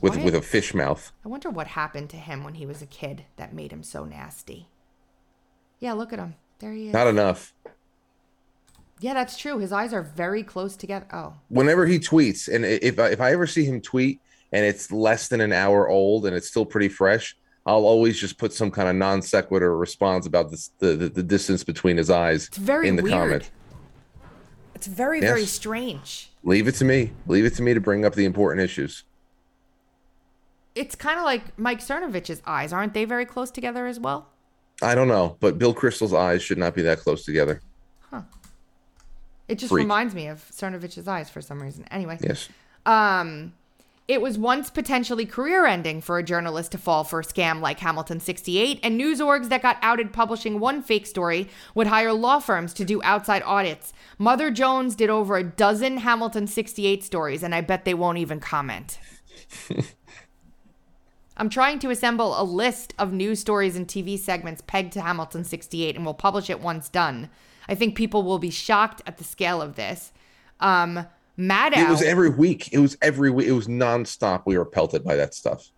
[0.00, 1.12] with Why- with a fish mouth.
[1.24, 4.04] I wonder what happened to him when he was a kid that made him so
[4.04, 4.68] nasty.
[5.80, 6.34] Yeah, look at him.
[6.58, 6.92] There he is.
[6.92, 7.54] Not enough.
[9.00, 9.58] Yeah, that's true.
[9.58, 11.06] His eyes are very close together.
[11.12, 14.20] Oh, Whenever he tweets, and if I, if I ever see him tweet
[14.52, 17.36] and it's less than an hour old and it's still pretty fresh,
[17.66, 21.22] I'll always just put some kind of non sequitur response about this, the, the the
[21.22, 23.12] distance between his eyes it's very in the weird.
[23.14, 23.50] comment.
[24.74, 26.30] It's very very strange.
[26.44, 27.12] Leave it to me.
[27.26, 29.04] Leave it to me to bring up the important issues.
[30.74, 34.28] It's kind of like Mike Cernovich's eyes, aren't they very close together as well?
[34.80, 37.60] I don't know, but Bill Kristol's eyes should not be that close together.
[38.10, 38.22] Huh.
[39.48, 39.82] It just Freak.
[39.82, 41.84] reminds me of Cernovich's eyes for some reason.
[41.90, 42.48] Anyway, Yes.
[42.86, 43.52] Um,
[44.08, 47.78] it was once potentially career ending for a journalist to fall for a scam like
[47.80, 52.38] Hamilton 68, and news orgs that got outed publishing one fake story would hire law
[52.38, 53.92] firms to do outside audits.
[54.16, 58.40] Mother Jones did over a dozen Hamilton 68 stories, and I bet they won't even
[58.40, 58.98] comment.
[61.36, 65.44] I'm trying to assemble a list of news stories and TV segments pegged to Hamilton
[65.44, 67.28] 68, and we'll publish it once done.
[67.68, 70.12] I think people will be shocked at the scale of this.
[70.60, 71.06] Um,
[71.38, 71.78] Maddow.
[71.78, 72.72] It was every week.
[72.72, 73.46] It was every week.
[73.46, 74.42] It was nonstop.
[74.44, 75.70] We were pelted by that stuff.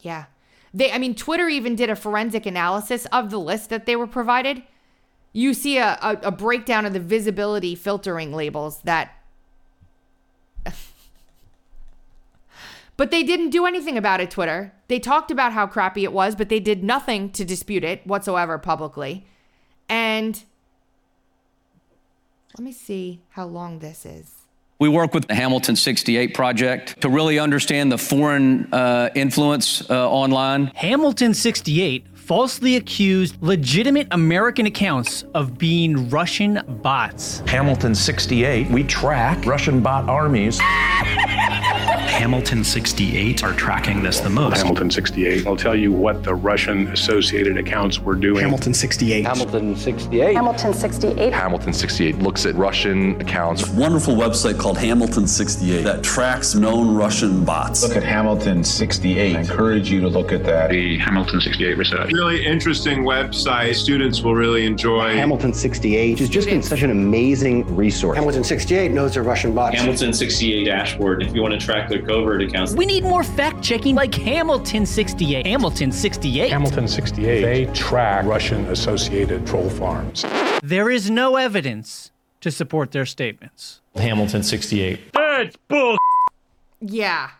[0.00, 0.26] Yeah.
[0.72, 4.06] They I mean Twitter even did a forensic analysis of the list that they were
[4.06, 4.62] provided.
[5.32, 9.10] You see a, a, a breakdown of the visibility filtering labels that
[12.96, 14.72] But they didn't do anything about it, Twitter.
[14.86, 18.56] They talked about how crappy it was, but they did nothing to dispute it whatsoever
[18.56, 19.26] publicly.
[19.88, 20.44] And
[22.56, 24.43] let me see how long this is.
[24.80, 30.10] We work with the Hamilton 68 project to really understand the foreign uh, influence uh,
[30.10, 30.66] online.
[30.74, 37.40] Hamilton 68 falsely accused legitimate American accounts of being Russian bots.
[37.46, 40.58] Hamilton 68, we track Russian bot armies.
[42.14, 44.58] Hamilton 68 are tracking this the most.
[44.58, 48.40] Hamilton 68 I'll tell you what the Russian associated accounts were doing.
[48.40, 49.26] Hamilton 68.
[49.26, 50.34] Hamilton 68.
[50.36, 51.32] Hamilton 68.
[51.32, 53.68] Hamilton 68 looks at Russian accounts.
[53.70, 57.82] Wonderful website called Hamilton 68 that tracks known Russian bots.
[57.82, 59.34] Look at Hamilton 68.
[59.36, 60.70] I encourage you to look at that.
[60.70, 62.12] The Hamilton 68 research.
[62.12, 63.74] Really interesting website.
[63.74, 65.16] Students will really enjoy.
[65.16, 68.16] Hamilton 68 has just been such an amazing resource.
[68.16, 69.76] Hamilton 68 knows they're Russian bots.
[69.76, 72.74] Hamilton 68 dashboard if you want to track their covert accounts.
[72.74, 75.46] We need more fact checking like Hamilton 68.
[75.46, 76.50] Hamilton 68.
[76.50, 80.24] Hamilton 68, they track Russian associated troll farms.
[80.62, 83.80] There is no evidence to support their statements.
[83.96, 85.12] Hamilton 68.
[85.12, 85.96] That's bull.
[86.80, 87.30] Yeah.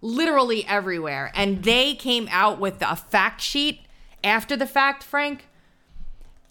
[0.00, 1.30] Literally everywhere.
[1.34, 3.80] And they came out with a fact sheet
[4.24, 5.46] after the fact, Frank.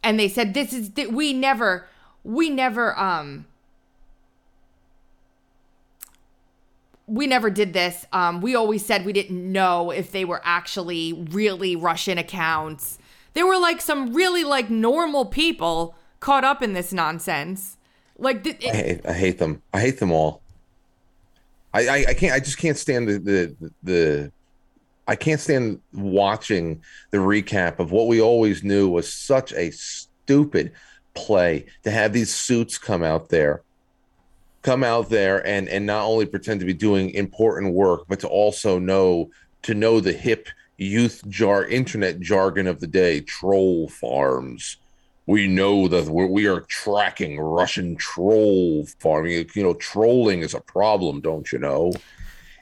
[0.03, 1.87] And they said this is th- we never
[2.23, 3.45] we never um
[7.09, 8.05] we never did this.
[8.13, 12.97] Um we always said we didn't know if they were actually really Russian accounts.
[13.33, 17.77] They were like some really like normal people caught up in this nonsense.
[18.17, 19.61] Like th- I hate, I hate them.
[19.73, 20.41] I hate them all.
[21.73, 22.33] I, I, I can't.
[22.33, 24.31] I just can't stand the, the the.
[25.07, 30.71] I can't stand watching the recap of what we always knew was such a stupid
[31.15, 33.63] play to have these suits come out there
[34.61, 38.27] come out there and and not only pretend to be doing important work but to
[38.27, 39.29] also know
[39.61, 40.47] to know the hip
[40.77, 44.77] youth jar internet jargon of the day troll farms.
[45.25, 49.49] We know that we're, we are tracking russian troll farming.
[49.55, 51.93] You know trolling is a problem don't you know?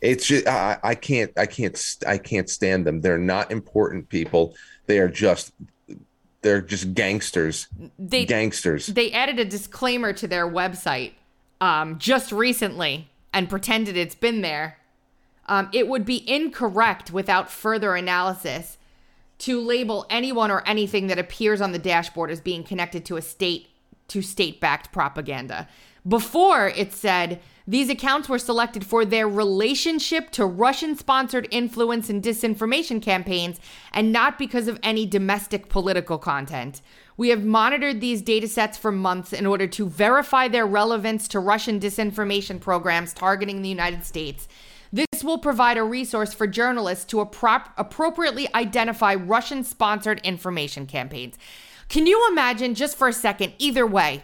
[0.01, 3.01] It's just I, I can't i can't i can't stand them.
[3.01, 4.55] They're not important people.
[4.85, 5.51] They are just
[6.41, 7.67] they're just gangsters.
[7.97, 8.87] They gangsters.
[8.87, 11.13] They added a disclaimer to their website
[11.61, 14.77] um, just recently and pretended it's been there.
[15.47, 18.77] Um, it would be incorrect without further analysis
[19.39, 23.21] to label anyone or anything that appears on the dashboard as being connected to a
[23.21, 23.69] state
[24.07, 25.67] to state-backed propaganda.
[26.07, 33.01] Before it said these accounts were selected for their relationship to Russian-sponsored influence and disinformation
[33.01, 33.59] campaigns
[33.91, 36.81] and not because of any domestic political content.
[37.17, 41.39] We have monitored these data sets for months in order to verify their relevance to
[41.39, 44.47] Russian disinformation programs targeting the United States.
[44.93, 51.37] This will provide a resource for journalists to appro- appropriately identify Russian sponsored information campaigns.
[51.89, 54.23] Can you imagine, just for a second, either way,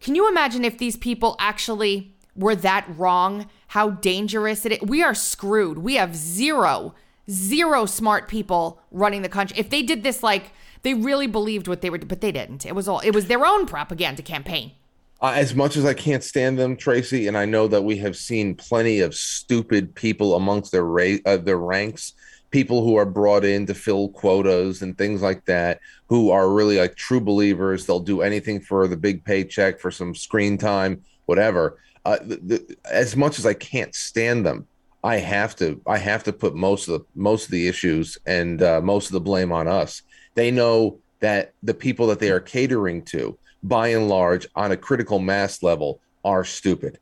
[0.00, 3.48] can you imagine if these people actually were that wrong?
[3.68, 4.80] How dangerous it is?
[4.82, 5.78] We are screwed.
[5.78, 6.94] We have zero,
[7.30, 9.58] zero smart people running the country.
[9.58, 10.52] If they did this like
[10.82, 12.66] they really believed what they were, but they didn't.
[12.66, 14.72] It was all, it was their own propaganda campaign.
[15.20, 18.16] Uh, as much as I can't stand them, Tracy, and I know that we have
[18.16, 22.14] seen plenty of stupid people amongst their ra- uh, their ranks,
[22.50, 26.78] people who are brought in to fill quotas and things like that, who are really
[26.78, 27.84] like true believers.
[27.84, 31.78] They'll do anything for the big paycheck, for some screen time, whatever.
[32.04, 34.68] Uh, the, the, as much as I can't stand them,
[35.02, 38.62] I have to I have to put most of the most of the issues and
[38.62, 40.02] uh, most of the blame on us.
[40.38, 44.76] They know that the people that they are catering to, by and large, on a
[44.76, 47.00] critical mass level, are stupid.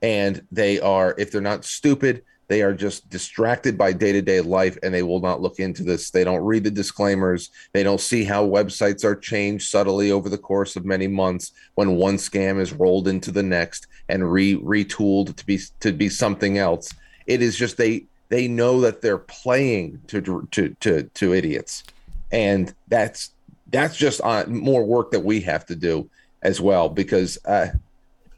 [0.00, 4.40] And they are, if they're not stupid, they are just distracted by day to day
[4.40, 6.10] life and they will not look into this.
[6.10, 7.50] They don't read the disclaimers.
[7.72, 11.96] They don't see how websites are changed subtly over the course of many months when
[11.96, 16.58] one scam is rolled into the next and re retooled to be to be something
[16.58, 16.94] else.
[17.26, 21.82] It is just they they know that they're playing to to to to idiots
[22.30, 23.30] and that's
[23.70, 26.08] that's just on more work that we have to do
[26.42, 27.68] as well because uh,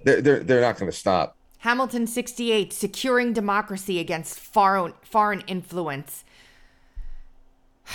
[0.05, 1.37] they're they're, they're not going to stop.
[1.59, 6.25] Hamilton 68 securing democracy against foreign foreign influence.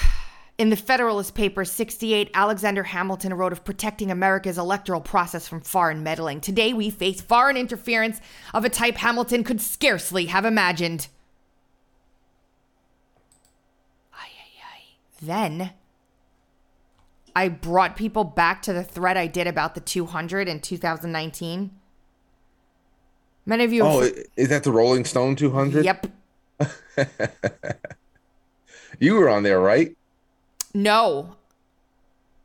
[0.58, 6.02] In the Federalist Papers 68, Alexander Hamilton wrote of protecting America's electoral process from foreign
[6.02, 6.40] meddling.
[6.40, 8.22] Today we face foreign interference
[8.54, 11.10] of a type Hamilton could scarcely have imagined.
[15.22, 15.72] Then
[17.36, 21.72] I brought people back to the thread I did about the 200 in 2019.
[23.46, 23.84] Many of you.
[23.84, 25.86] Oh, is that the Rolling Stone 200?
[25.86, 26.08] Yep.
[29.00, 29.96] you were on there, right?
[30.74, 31.36] No.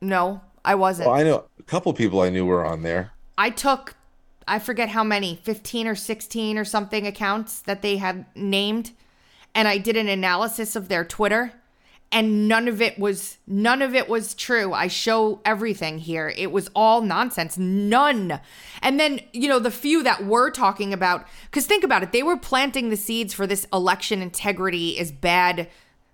[0.01, 1.09] No, I wasn't.
[1.09, 3.12] Well, I know a couple people I knew were on there.
[3.38, 3.95] I took,
[4.49, 8.93] I forget how many, 15 or 16 or something accounts that they had named,
[9.55, 11.53] and I did an analysis of their Twitter
[12.12, 14.72] and none of it was none of it was true.
[14.72, 16.32] I show everything here.
[16.36, 17.56] It was all nonsense.
[17.56, 18.40] None.
[18.82, 22.22] And then you know the few that were talking about because think about it they
[22.22, 25.68] were planting the seeds for this election integrity is bad.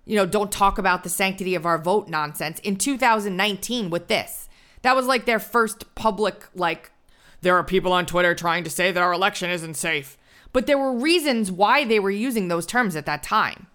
[0.05, 2.59] You know don't talk about the sanctity of our vote nonsense.
[2.59, 4.49] In 2019 with this
[4.83, 6.91] that was like their first public like
[7.41, 10.17] there are people on twitter trying to say that our election isn't safe.
[10.53, 13.67] But there were reasons why they were using those terms at that time.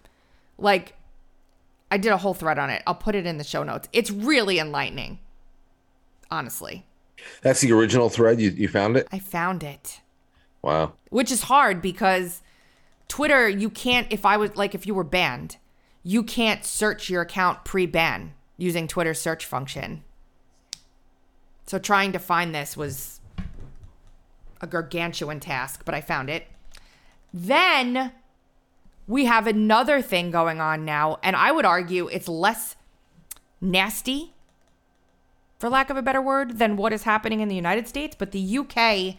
[0.57, 0.95] Like
[1.93, 2.81] I did a whole thread on it.
[2.87, 3.87] I'll put it in the show notes.
[3.93, 5.19] It's really enlightening,
[6.31, 6.87] honestly.
[7.43, 8.41] That's the original thread.
[8.41, 9.07] You, you found it?
[9.11, 10.01] I found it.
[10.63, 10.93] Wow.
[11.11, 12.41] Which is hard because
[13.07, 15.57] Twitter, you can't, if I was like, if you were banned,
[16.01, 20.03] you can't search your account pre ban using Twitter's search function.
[21.67, 23.19] So trying to find this was
[24.61, 26.47] a gargantuan task, but I found it.
[27.31, 28.13] Then
[29.07, 32.75] we have another thing going on now, and I would argue it's less
[33.59, 34.33] nasty,
[35.59, 38.15] for lack of a better word, than what is happening in the United States.
[38.17, 39.15] But the UK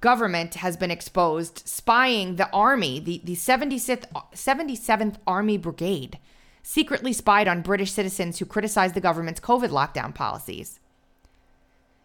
[0.00, 4.04] government has been exposed spying the army, the, the 76th,
[4.34, 6.18] 77th Army Brigade,
[6.62, 10.80] secretly spied on British citizens who criticized the government's COVID lockdown policies.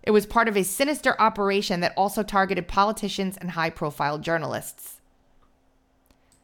[0.04, 4.99] It was part of a sinister operation that also targeted politicians and high profile journalists.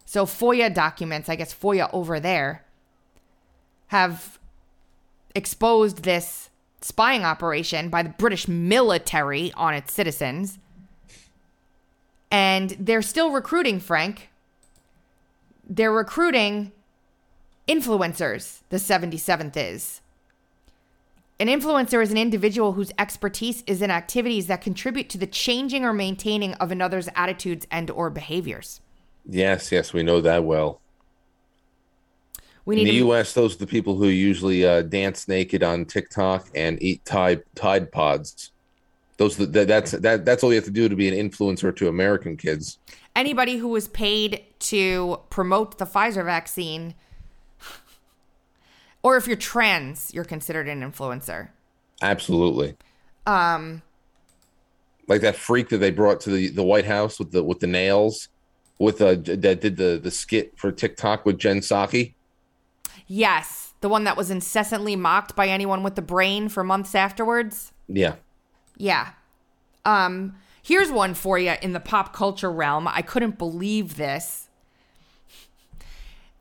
[0.05, 2.63] So FOIA documents, I guess FOIA over there,
[3.87, 4.39] have
[5.33, 6.49] exposed this
[6.81, 10.59] spying operation by the British military on its citizens.
[12.29, 14.29] And they're still recruiting, Frank.
[15.67, 16.71] They're recruiting
[17.67, 20.01] influencers, the 77th is.
[21.39, 25.83] An influencer is an individual whose expertise is in activities that contribute to the changing
[25.83, 28.79] or maintaining of another's attitudes and or behaviors.
[29.27, 30.81] Yes, yes, we know that well.
[32.65, 35.85] We In the to- U.S., those are the people who usually uh, dance naked on
[35.85, 38.51] TikTok and eat Tide Tide Pods.
[39.17, 41.87] Those that, that's that that's all you have to do to be an influencer to
[41.87, 42.79] American kids.
[43.15, 46.95] Anybody who was paid to promote the Pfizer vaccine
[49.03, 51.49] or if you're trans, you're considered an influencer.
[52.01, 52.75] Absolutely,
[53.25, 53.83] Um
[55.07, 57.67] like that freak that they brought to the, the White House with the with the
[57.67, 58.27] nails,
[58.79, 62.13] with uh that did the the skit for TikTok with Jen Psaki.
[63.07, 67.71] yes, the one that was incessantly mocked by anyone with the brain for months afterwards.
[67.87, 68.15] Yeah,
[68.77, 69.09] Yeah.
[69.85, 72.87] Um, here's one for you in the pop culture realm.
[72.87, 74.49] I couldn't believe this.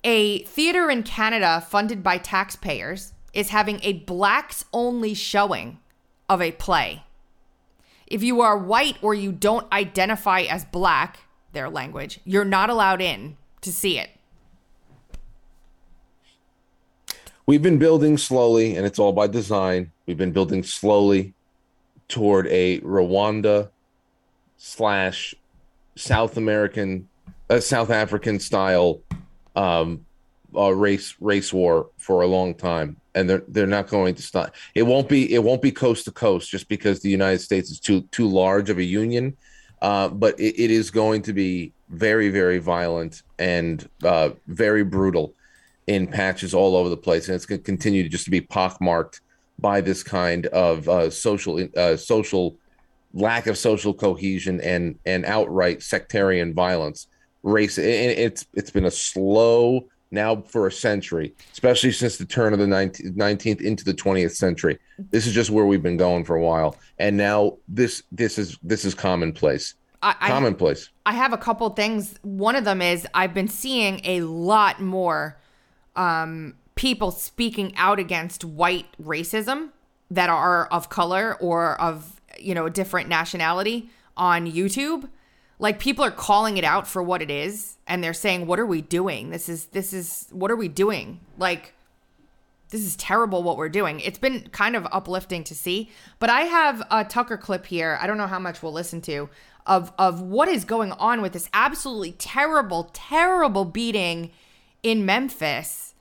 [0.02, 5.78] A theater in Canada funded by taxpayers is having a blacks only showing
[6.28, 7.04] of a play.
[8.06, 11.20] If you are white or you don't identify as black,
[11.54, 14.10] their language, you're not allowed in to see it.
[17.46, 19.90] we've been building slowly, and it's all by design.
[20.06, 21.34] We've been building slowly
[22.08, 23.70] toward a Rwanda
[24.56, 25.34] slash
[25.96, 27.08] South American,
[27.50, 29.00] uh, South African style
[29.56, 30.04] um,
[30.56, 34.54] uh, race race war for a long time, and they're they're not going to stop.
[34.74, 37.80] It won't be it won't be coast to coast just because the United States is
[37.80, 39.36] too too large of a union,
[39.84, 45.34] uh, but it, it is going to be very very violent and uh, very brutal
[45.86, 48.40] in patches all over the place, and it's going to continue to just to be
[48.40, 49.20] pockmarked
[49.58, 52.56] by this kind of uh, social uh, social
[53.12, 57.06] lack of social cohesion and and outright sectarian violence.
[57.42, 59.84] Race, and it's it's been a slow
[60.14, 64.34] now for a century, especially since the turn of the 19th, 19th into the 20th
[64.34, 64.78] century.
[65.10, 68.58] This is just where we've been going for a while, and now this this is
[68.62, 69.74] this is commonplace.
[70.02, 70.90] I, I, Commonplace.
[71.06, 72.18] I have a couple things.
[72.22, 75.38] One of them is I've been seeing a lot more
[75.96, 79.70] um, people speaking out against white racism
[80.10, 85.08] that are of color or of you know a different nationality on YouTube.
[85.64, 88.66] Like people are calling it out for what it is, and they're saying, "What are
[88.66, 89.30] we doing?
[89.30, 91.20] This is this is what are we doing?
[91.38, 91.72] Like."
[92.68, 94.00] This is terrible what we're doing.
[94.00, 95.90] It's been kind of uplifting to see.
[96.18, 97.98] But I have a Tucker clip here.
[98.00, 99.30] I don't know how much we'll listen to
[99.66, 104.32] of of what is going on with this absolutely terrible, terrible beating
[104.82, 105.94] in Memphis.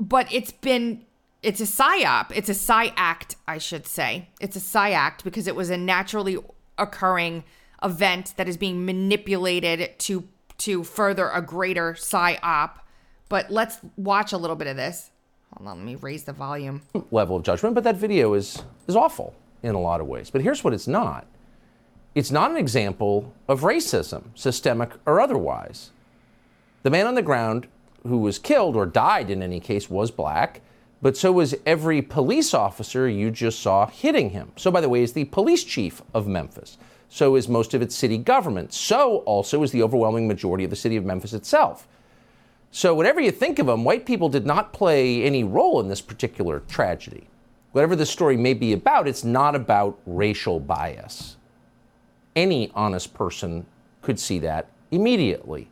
[0.00, 1.04] But it's been
[1.42, 2.32] it's a psyop.
[2.34, 4.28] It's a psy act, I should say.
[4.40, 6.38] It's a psy act because it was a naturally
[6.78, 7.44] occurring
[7.84, 12.78] event that is being manipulated to to further a greater psyop.
[13.28, 15.10] But let's watch a little bit of this.
[15.56, 16.82] Hold on, let me raise the volume.
[17.10, 20.30] level of judgment, but that video is is awful in a lot of ways.
[20.30, 21.26] But here's what it's not.
[22.14, 25.90] It's not an example of racism, systemic or otherwise.
[26.84, 27.66] The man on the ground
[28.06, 30.60] who was killed or died in any case was black,
[31.02, 34.52] but so was every police officer you just saw hitting him.
[34.56, 36.78] So, by the way, is the police chief of Memphis.
[37.14, 38.74] So is most of its city government.
[38.74, 41.86] So also is the overwhelming majority of the city of Memphis itself.
[42.72, 46.00] So, whatever you think of them, white people did not play any role in this
[46.00, 47.28] particular tragedy.
[47.70, 51.36] Whatever the story may be about, it's not about racial bias.
[52.34, 53.64] Any honest person
[54.02, 55.68] could see that immediately.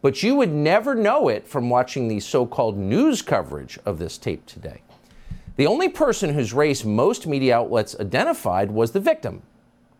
[0.00, 4.18] But you would never know it from watching the so called news coverage of this
[4.18, 4.82] tape today.
[5.54, 9.42] The only person whose race most media outlets identified was the victim,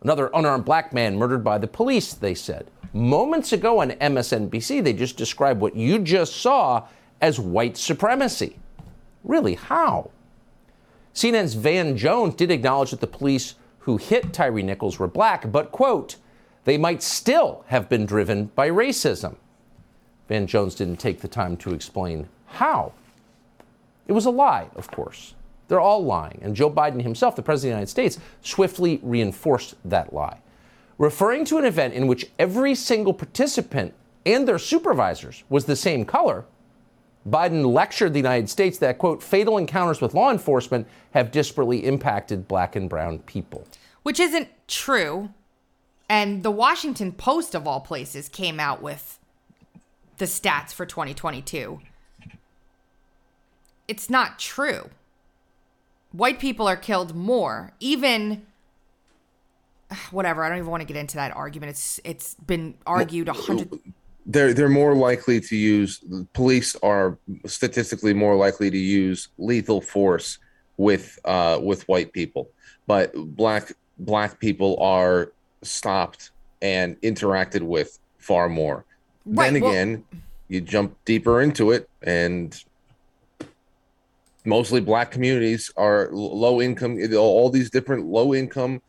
[0.03, 2.69] another unarmed black man murdered by the police, they said.
[2.93, 6.87] Moments ago on MSNBC, they just described what you just saw
[7.21, 8.57] as white supremacy.
[9.23, 10.11] Really, how?
[11.13, 15.71] CNN's Van Jones did acknowledge that the police who hit Tyree Nichols were black, but,
[15.71, 16.17] quote,
[16.65, 19.35] they might still have been driven by racism.
[20.29, 22.93] Van Jones didn't take the time to explain how.
[24.07, 25.33] It was a lie, of course.
[25.73, 26.37] They're all lying.
[26.43, 30.37] And Joe Biden himself, the President of the United States, swiftly reinforced that lie.
[30.99, 36.05] Referring to an event in which every single participant and their supervisors was the same
[36.05, 36.45] color,
[37.27, 42.47] Biden lectured the United States that, quote, fatal encounters with law enforcement have disparately impacted
[42.47, 43.65] black and brown people.
[44.03, 45.33] Which isn't true.
[46.07, 49.17] And the Washington Post, of all places, came out with
[50.19, 51.79] the stats for 2022.
[53.87, 54.91] It's not true.
[56.13, 57.73] White people are killed more.
[57.81, 58.45] Even
[60.11, 60.43] whatever.
[60.43, 61.71] I don't even want to get into that argument.
[61.71, 63.79] It's it's been argued a hundred.
[64.25, 66.01] They're they're more likely to use.
[66.33, 70.37] Police are statistically more likely to use lethal force
[70.77, 72.49] with uh, with white people,
[72.87, 78.85] but black black people are stopped and interacted with far more.
[79.25, 80.05] Right, then well- again,
[80.47, 82.63] you jump deeper into it, and
[84.45, 86.99] mostly black communities are low income.
[87.15, 88.81] All these different low income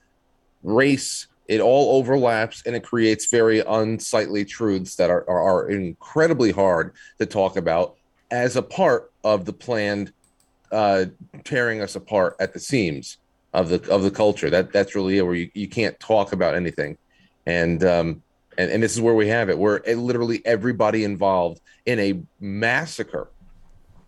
[0.63, 6.95] race it all overlaps and it creates very unsightly truths that are, are, incredibly hard
[7.19, 7.97] to talk about
[8.31, 10.13] as a part of the planned
[10.73, 11.05] uh,
[11.45, 13.19] tearing us apart at the seams
[13.53, 14.51] of the of the culture.
[14.51, 16.97] That that's really it, where you, you can't talk about anything,
[17.47, 18.23] and um
[18.57, 22.21] and, and this is where we have it, where eh, literally everybody involved in a
[22.41, 23.29] massacre.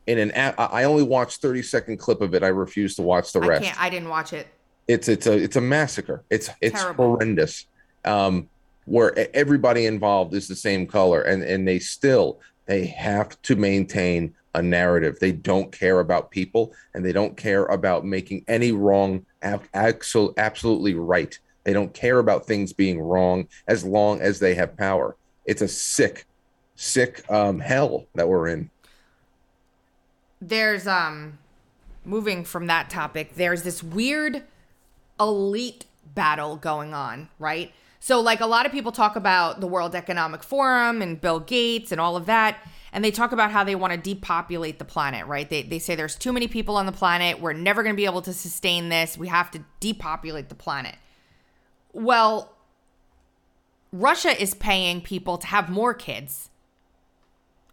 [0.06, 2.42] In an, I only watched thirty second clip of it.
[2.42, 3.80] I refuse to watch the I rest can't.
[3.80, 4.46] I didn't watch it.
[4.86, 6.22] it's it's a it's a massacre.
[6.30, 7.06] It's it's Terrible.
[7.16, 7.66] horrendous.
[8.04, 8.48] Um,
[8.84, 14.34] where everybody involved is the same color, and and they still they have to maintain
[14.54, 15.18] a narrative.
[15.18, 20.94] They don't care about people, and they don't care about making any wrong ab- absolutely
[20.94, 21.36] right.
[21.64, 25.16] They don't care about things being wrong as long as they have power.
[25.46, 26.26] It's a sick,
[26.76, 28.70] sick um, hell that we're in.
[30.40, 31.38] There's um
[32.04, 34.42] moving from that topic there's this weird
[35.18, 37.72] elite battle going on right?
[37.98, 41.90] So like a lot of people talk about the world economic forum and bill gates
[41.92, 42.58] and all of that
[42.92, 45.48] and they talk about how they want to depopulate the planet right?
[45.48, 48.04] They, they say there's too many people on the planet we're never going to be
[48.04, 50.96] able to sustain this we have to depopulate the planet.
[51.92, 52.52] Well
[53.92, 56.50] russia is paying people to have more kids.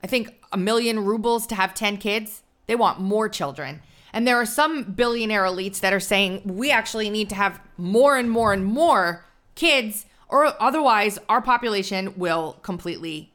[0.03, 2.42] I think a million rubles to have 10 kids.
[2.67, 3.81] They want more children.
[4.13, 8.17] And there are some billionaire elites that are saying we actually need to have more
[8.17, 13.31] and more and more kids, or otherwise our population will completely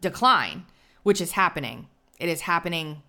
[0.00, 0.66] decline,
[1.04, 1.86] which is happening.
[2.18, 3.02] It is happening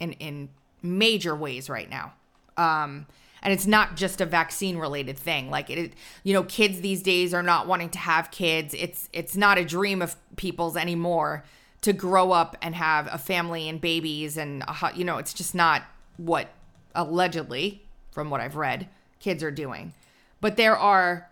[0.00, 0.48] in, in
[0.82, 2.12] major ways right now.
[2.56, 3.06] Um,
[3.42, 5.50] and it's not just a vaccine related thing.
[5.50, 5.94] Like it,
[6.24, 8.74] you know, kids these days are not wanting to have kids.
[8.74, 11.44] It's it's not a dream of people's anymore
[11.82, 15.54] to grow up and have a family and babies and a, you know, it's just
[15.54, 15.82] not
[16.16, 16.48] what
[16.94, 19.94] allegedly, from what I've read, kids are doing.
[20.40, 21.28] But there are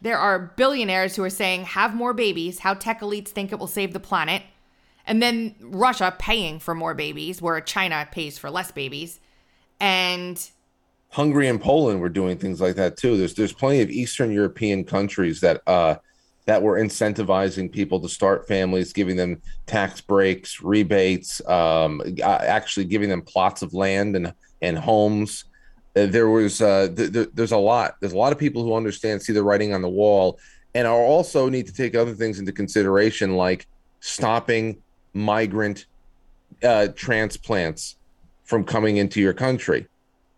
[0.00, 3.66] there are billionaires who are saying have more babies, how tech elites think it will
[3.66, 4.42] save the planet.
[5.06, 9.20] And then Russia paying for more babies, where China pays for less babies.
[9.80, 10.50] And
[11.10, 13.16] Hungary and Poland were doing things like that too.
[13.16, 15.96] There's there's plenty of Eastern European countries that uh
[16.46, 23.08] that were incentivizing people to start families, giving them tax breaks, rebates, um, actually giving
[23.08, 25.44] them plots of land and and homes.
[25.96, 27.96] Uh, There was uh, th- th- there's a lot.
[28.00, 30.38] There's a lot of people who understand, see the writing on the wall,
[30.74, 33.66] and are also need to take other things into consideration, like
[34.00, 34.82] stopping
[35.14, 35.86] migrant
[36.62, 37.96] uh, transplants
[38.44, 39.86] from coming into your country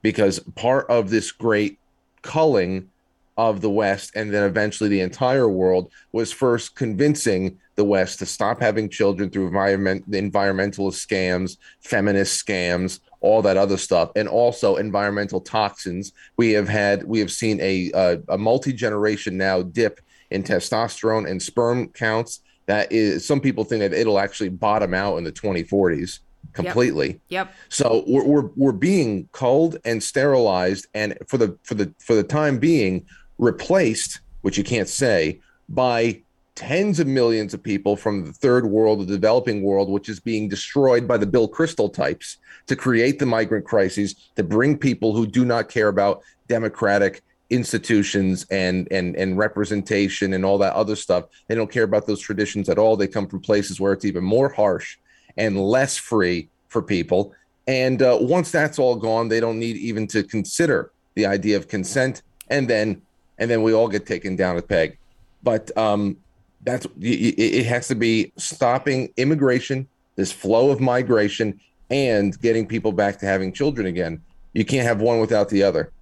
[0.03, 1.79] because part of this great
[2.23, 2.89] culling
[3.37, 8.27] of the West and then eventually the entire world was first convincing the West to
[8.27, 14.77] stop having children through environment environmentalist scams, feminist scams, all that other stuff, and also
[14.77, 16.13] environmental toxins.
[16.37, 21.29] We have had we have seen a a, a multi generation now dip in testosterone
[21.31, 22.41] and sperm counts.
[22.67, 26.19] That is, some people think that it'll actually bottom out in the 2040s
[26.53, 27.21] completely.
[27.29, 27.53] Yep.
[27.69, 32.25] So we're, we're we're being culled and sterilized, and for the for the for the
[32.25, 33.07] time being,
[33.39, 36.23] replaced, which you can't say, by
[36.55, 40.49] tens of millions of people from the third world, the developing world, which is being
[40.49, 45.27] destroyed by the Bill Kristol types to create the migrant crises, to bring people who
[45.27, 51.27] do not care about democratic institutions and and and representation and all that other stuff.
[51.47, 52.97] They don't care about those traditions at all.
[52.97, 54.97] They come from places where it's even more harsh
[55.37, 57.35] and less free for people.
[57.69, 61.69] And uh, once that's all gone, they don't need even to consider the idea of
[61.69, 62.23] consent.
[62.49, 63.03] And then
[63.39, 64.99] and then we all get taken down a peg.
[65.43, 66.17] But um,
[66.63, 71.61] that's it has to be stopping immigration, this flow of migration,
[71.91, 74.21] and getting people back to having children again.
[74.53, 75.93] You can't have one without the other.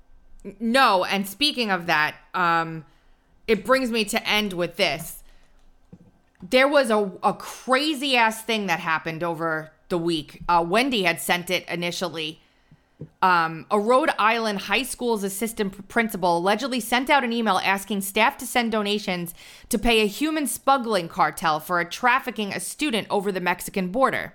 [0.60, 2.84] No, and speaking of that, um,
[3.46, 5.22] it brings me to end with this.
[6.50, 10.42] There was a, a crazy ass thing that happened over the week.
[10.48, 12.40] Uh, Wendy had sent it initially.
[13.22, 18.36] Um, a Rhode Island high school's assistant principal allegedly sent out an email asking staff
[18.38, 19.34] to send donations
[19.68, 24.34] to pay a human smuggling cartel for trafficking a student over the Mexican border.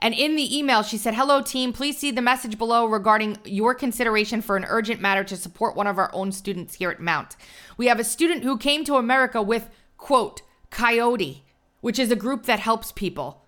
[0.00, 1.72] And in the email, she said, Hello, team.
[1.72, 5.86] Please see the message below regarding your consideration for an urgent matter to support one
[5.86, 7.36] of our own students here at Mount.
[7.76, 9.68] We have a student who came to America with,
[9.98, 11.44] quote, Coyote,
[11.80, 13.39] which is a group that helps people.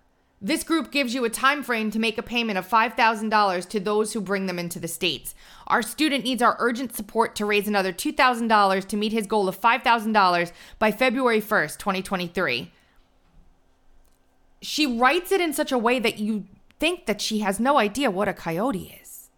[0.44, 4.12] This group gives you a time frame to make a payment of $5,000 to those
[4.12, 5.36] who bring them into the States.
[5.68, 9.60] Our student needs our urgent support to raise another $2,000 to meet his goal of
[9.60, 12.72] $5,000 by February 1st, 2023.
[14.60, 16.46] She writes it in such a way that you
[16.80, 19.30] think that she has no idea what a coyote is.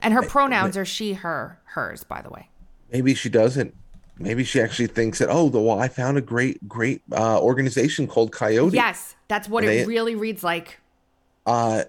[0.00, 2.48] And her pronouns are she, her, hers, by the way.
[2.92, 3.74] Maybe she doesn't.
[4.18, 8.06] Maybe she actually thinks that, oh, the well, I found a great, great uh, organization
[8.06, 8.74] called Coyote.
[8.74, 10.78] Yes, that's what it really reads like.
[11.46, 11.84] Uh,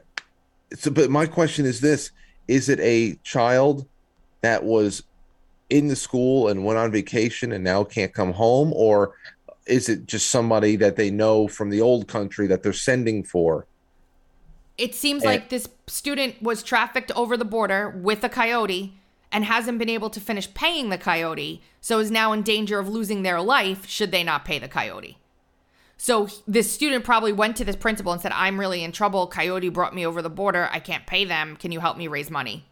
[0.73, 2.11] so, but my question is this:
[2.47, 3.85] Is it a child
[4.41, 5.03] that was
[5.69, 9.15] in the school and went on vacation and now can't come home, or
[9.65, 13.65] is it just somebody that they know from the old country that they're sending for?
[14.77, 18.93] It seems And- like this student was trafficked over the border with a coyote
[19.33, 22.87] and hasn't been able to finish paying the coyote, so is now in danger of
[22.87, 25.17] losing their life should they not pay the coyote.
[25.97, 29.27] So this student probably went to this principal and said, I'm really in trouble.
[29.27, 30.69] Coyote brought me over the border.
[30.71, 31.55] I can't pay them.
[31.55, 32.65] Can you help me raise money?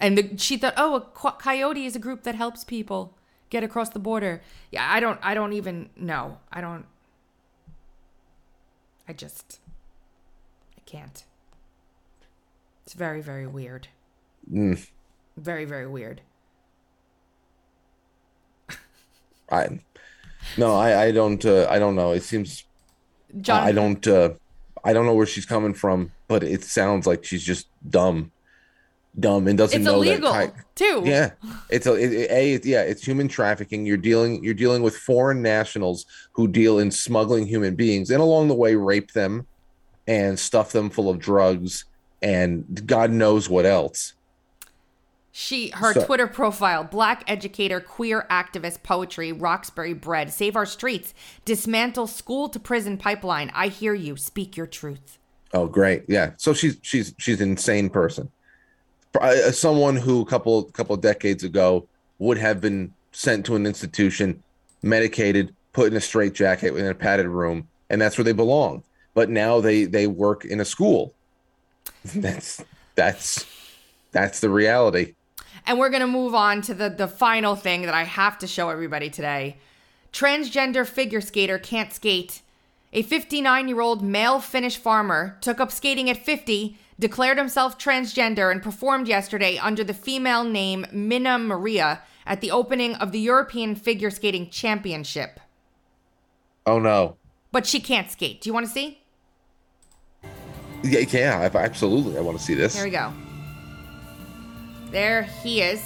[0.00, 3.16] And the, she thought, oh, a co- coyote is a group that helps people
[3.50, 4.42] get across the border.
[4.70, 6.38] Yeah, I don't, I don't even know.
[6.52, 6.86] I don't,
[9.08, 9.60] I just,
[10.76, 11.24] I can't.
[12.84, 13.88] It's very, very weird.
[14.50, 14.88] Mm,
[15.36, 16.20] Very, very weird.
[19.50, 19.78] I
[20.58, 22.12] no, I I don't uh, I don't know.
[22.12, 22.64] It seems
[23.40, 24.30] John- I don't uh,
[24.84, 28.32] I don't know where she's coming from, but it sounds like she's just dumb,
[29.20, 30.52] dumb, and doesn't It's know illegal, that.
[30.74, 31.02] too.
[31.04, 31.32] Yeah,
[31.70, 33.86] it's a, it, it- a it- yeah, it's human trafficking.
[33.86, 38.48] You're dealing you're dealing with foreign nationals who deal in smuggling human beings, and along
[38.48, 39.46] the way rape them,
[40.08, 41.84] and stuff them full of drugs,
[42.20, 44.14] and God knows what else.
[45.38, 51.12] She, her So- Twitter profile, black educator, queer activist, poetry, Roxbury bred, save our streets,
[51.44, 53.50] dismantle school to prison pipeline.
[53.54, 54.16] I hear you.
[54.16, 55.18] Speak your truth.
[55.52, 56.04] Oh, great.
[56.08, 56.30] Yeah.
[56.38, 58.30] So she's she's she's an insane person.
[59.20, 61.86] Uh, Someone who a couple couple of decades ago
[62.18, 64.42] would have been sent to an institution,
[64.82, 68.82] medicated, put in a straitjacket in a padded room, and that's where they belong.
[69.12, 71.12] But now they they work in a school.
[72.14, 72.64] That's
[72.94, 73.44] that's
[74.12, 75.12] that's the reality.
[75.66, 78.46] And we're going to move on to the, the final thing that I have to
[78.46, 79.58] show everybody today.
[80.12, 82.42] Transgender figure skater can't skate.
[82.92, 88.50] A 59 year old male Finnish farmer took up skating at 50, declared himself transgender,
[88.50, 93.74] and performed yesterday under the female name Minna Maria at the opening of the European
[93.74, 95.40] Figure Skating Championship.
[96.64, 97.16] Oh no.
[97.52, 98.40] But she can't skate.
[98.40, 99.02] Do you want to see?
[100.82, 102.16] Yeah, yeah, absolutely.
[102.16, 102.74] I want to see this.
[102.74, 103.12] Here we go.
[104.90, 105.82] There he is.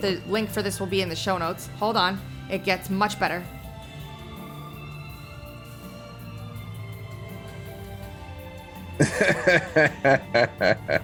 [0.00, 1.68] The link for this will be in the show notes.
[1.78, 2.20] Hold on.
[2.50, 3.44] It gets much better.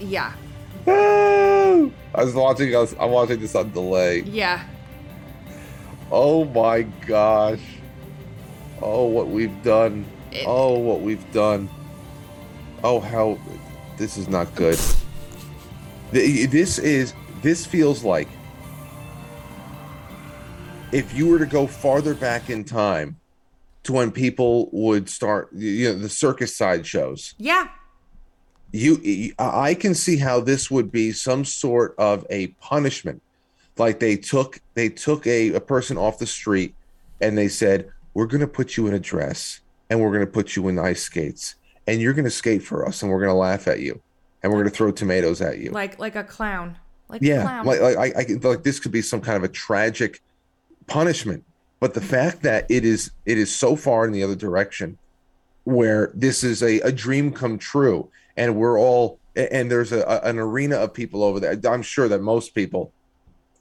[0.00, 0.32] Yeah.
[0.86, 2.74] I was watching.
[2.74, 4.20] I was, I'm watching this on delay.
[4.20, 4.64] Yeah.
[6.10, 7.60] Oh my gosh.
[8.80, 10.06] Oh, what we've done.
[10.32, 11.68] It- oh, what we've done.
[12.84, 13.38] Oh, how.
[13.96, 14.78] This is not good.
[16.12, 17.12] This is.
[17.42, 18.28] This feels like.
[20.92, 23.16] If you were to go farther back in time
[23.82, 27.68] to when people would start, you know, the circus side shows, Yeah.
[28.72, 33.22] you i can see how this would be some sort of a punishment
[33.78, 36.74] like they took they took a, a person off the street
[37.22, 40.30] and they said we're going to put you in a dress and we're going to
[40.30, 41.54] put you in ice skates
[41.88, 44.00] and you're going to skate for us and we're going to laugh at you
[44.42, 46.76] and we're going to throw tomatoes at you Like like a clown.
[47.08, 47.66] Like a yeah clown.
[47.66, 50.20] like, like I, I like this could be some kind of a tragic
[50.86, 51.42] punishment
[51.80, 54.98] but the fact that it is it is so far in the other direction
[55.64, 60.20] where this is a, a dream come true and we're all and there's a, a-
[60.28, 62.92] an arena of people over there i'm sure that most people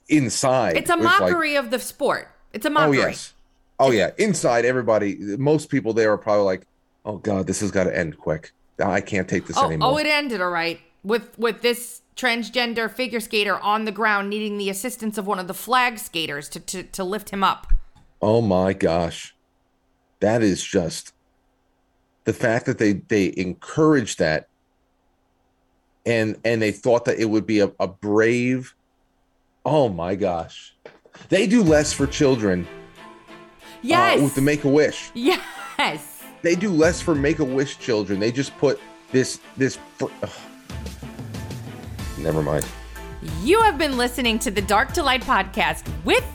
[0.09, 2.29] inside it's a was like, mockery of the sport.
[2.53, 2.97] It's a oh mockery.
[2.97, 3.33] yes
[3.79, 6.65] oh yeah inside everybody most people there are probably like
[7.07, 8.51] oh god this has got to end quick
[8.83, 12.91] i can't take this Oh, anymore oh, it ended all right with with this transgender
[12.91, 16.59] figure skater on the ground needing the assistance of one of the flag skaters to
[16.59, 17.67] to, to lift him up.
[18.21, 19.35] Oh my gosh.
[20.19, 21.13] That is just
[22.25, 24.49] the fact that they they encouraged that
[26.05, 28.73] and and they thought that it would be a, a brave
[29.65, 30.75] oh my gosh.
[31.29, 32.67] They do less for children
[33.83, 34.19] Yes.
[34.19, 35.11] Uh, with the Make a Wish.
[35.13, 36.16] Yes.
[36.41, 38.19] They do less for Make a Wish children.
[38.19, 38.79] They just put
[39.11, 39.77] this this.
[39.97, 40.29] Fr- ugh.
[42.19, 42.65] Never mind.
[43.41, 46.25] You have been listening to the Dark to Light podcast with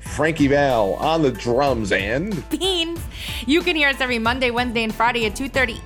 [0.00, 3.00] Frankie Val on the drums and Beans.
[3.46, 5.80] You can hear us every Monday, Wednesday, and Friday at 2:30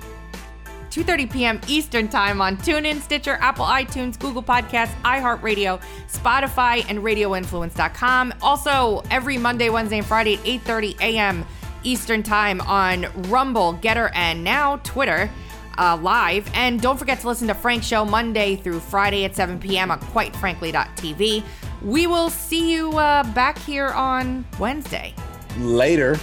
[0.95, 1.61] 2:30 p.m.
[1.67, 8.33] Eastern Time on TuneIn, Stitcher, Apple iTunes, Google Podcasts, iHeartRadio, Spotify, and RadioInfluence.com.
[8.41, 11.45] Also, every Monday, Wednesday, and Friday at 8:30 a.m.
[11.85, 15.29] Eastern Time on Rumble, Gettr, and now Twitter.
[15.77, 16.49] Uh, live.
[16.53, 19.91] And don't forget to listen to Frank's show Monday through Friday at 7 p.m.
[19.91, 21.43] on quitefrankly.tv.
[21.81, 25.13] We will see you uh, back here on Wednesday.
[25.57, 26.17] later.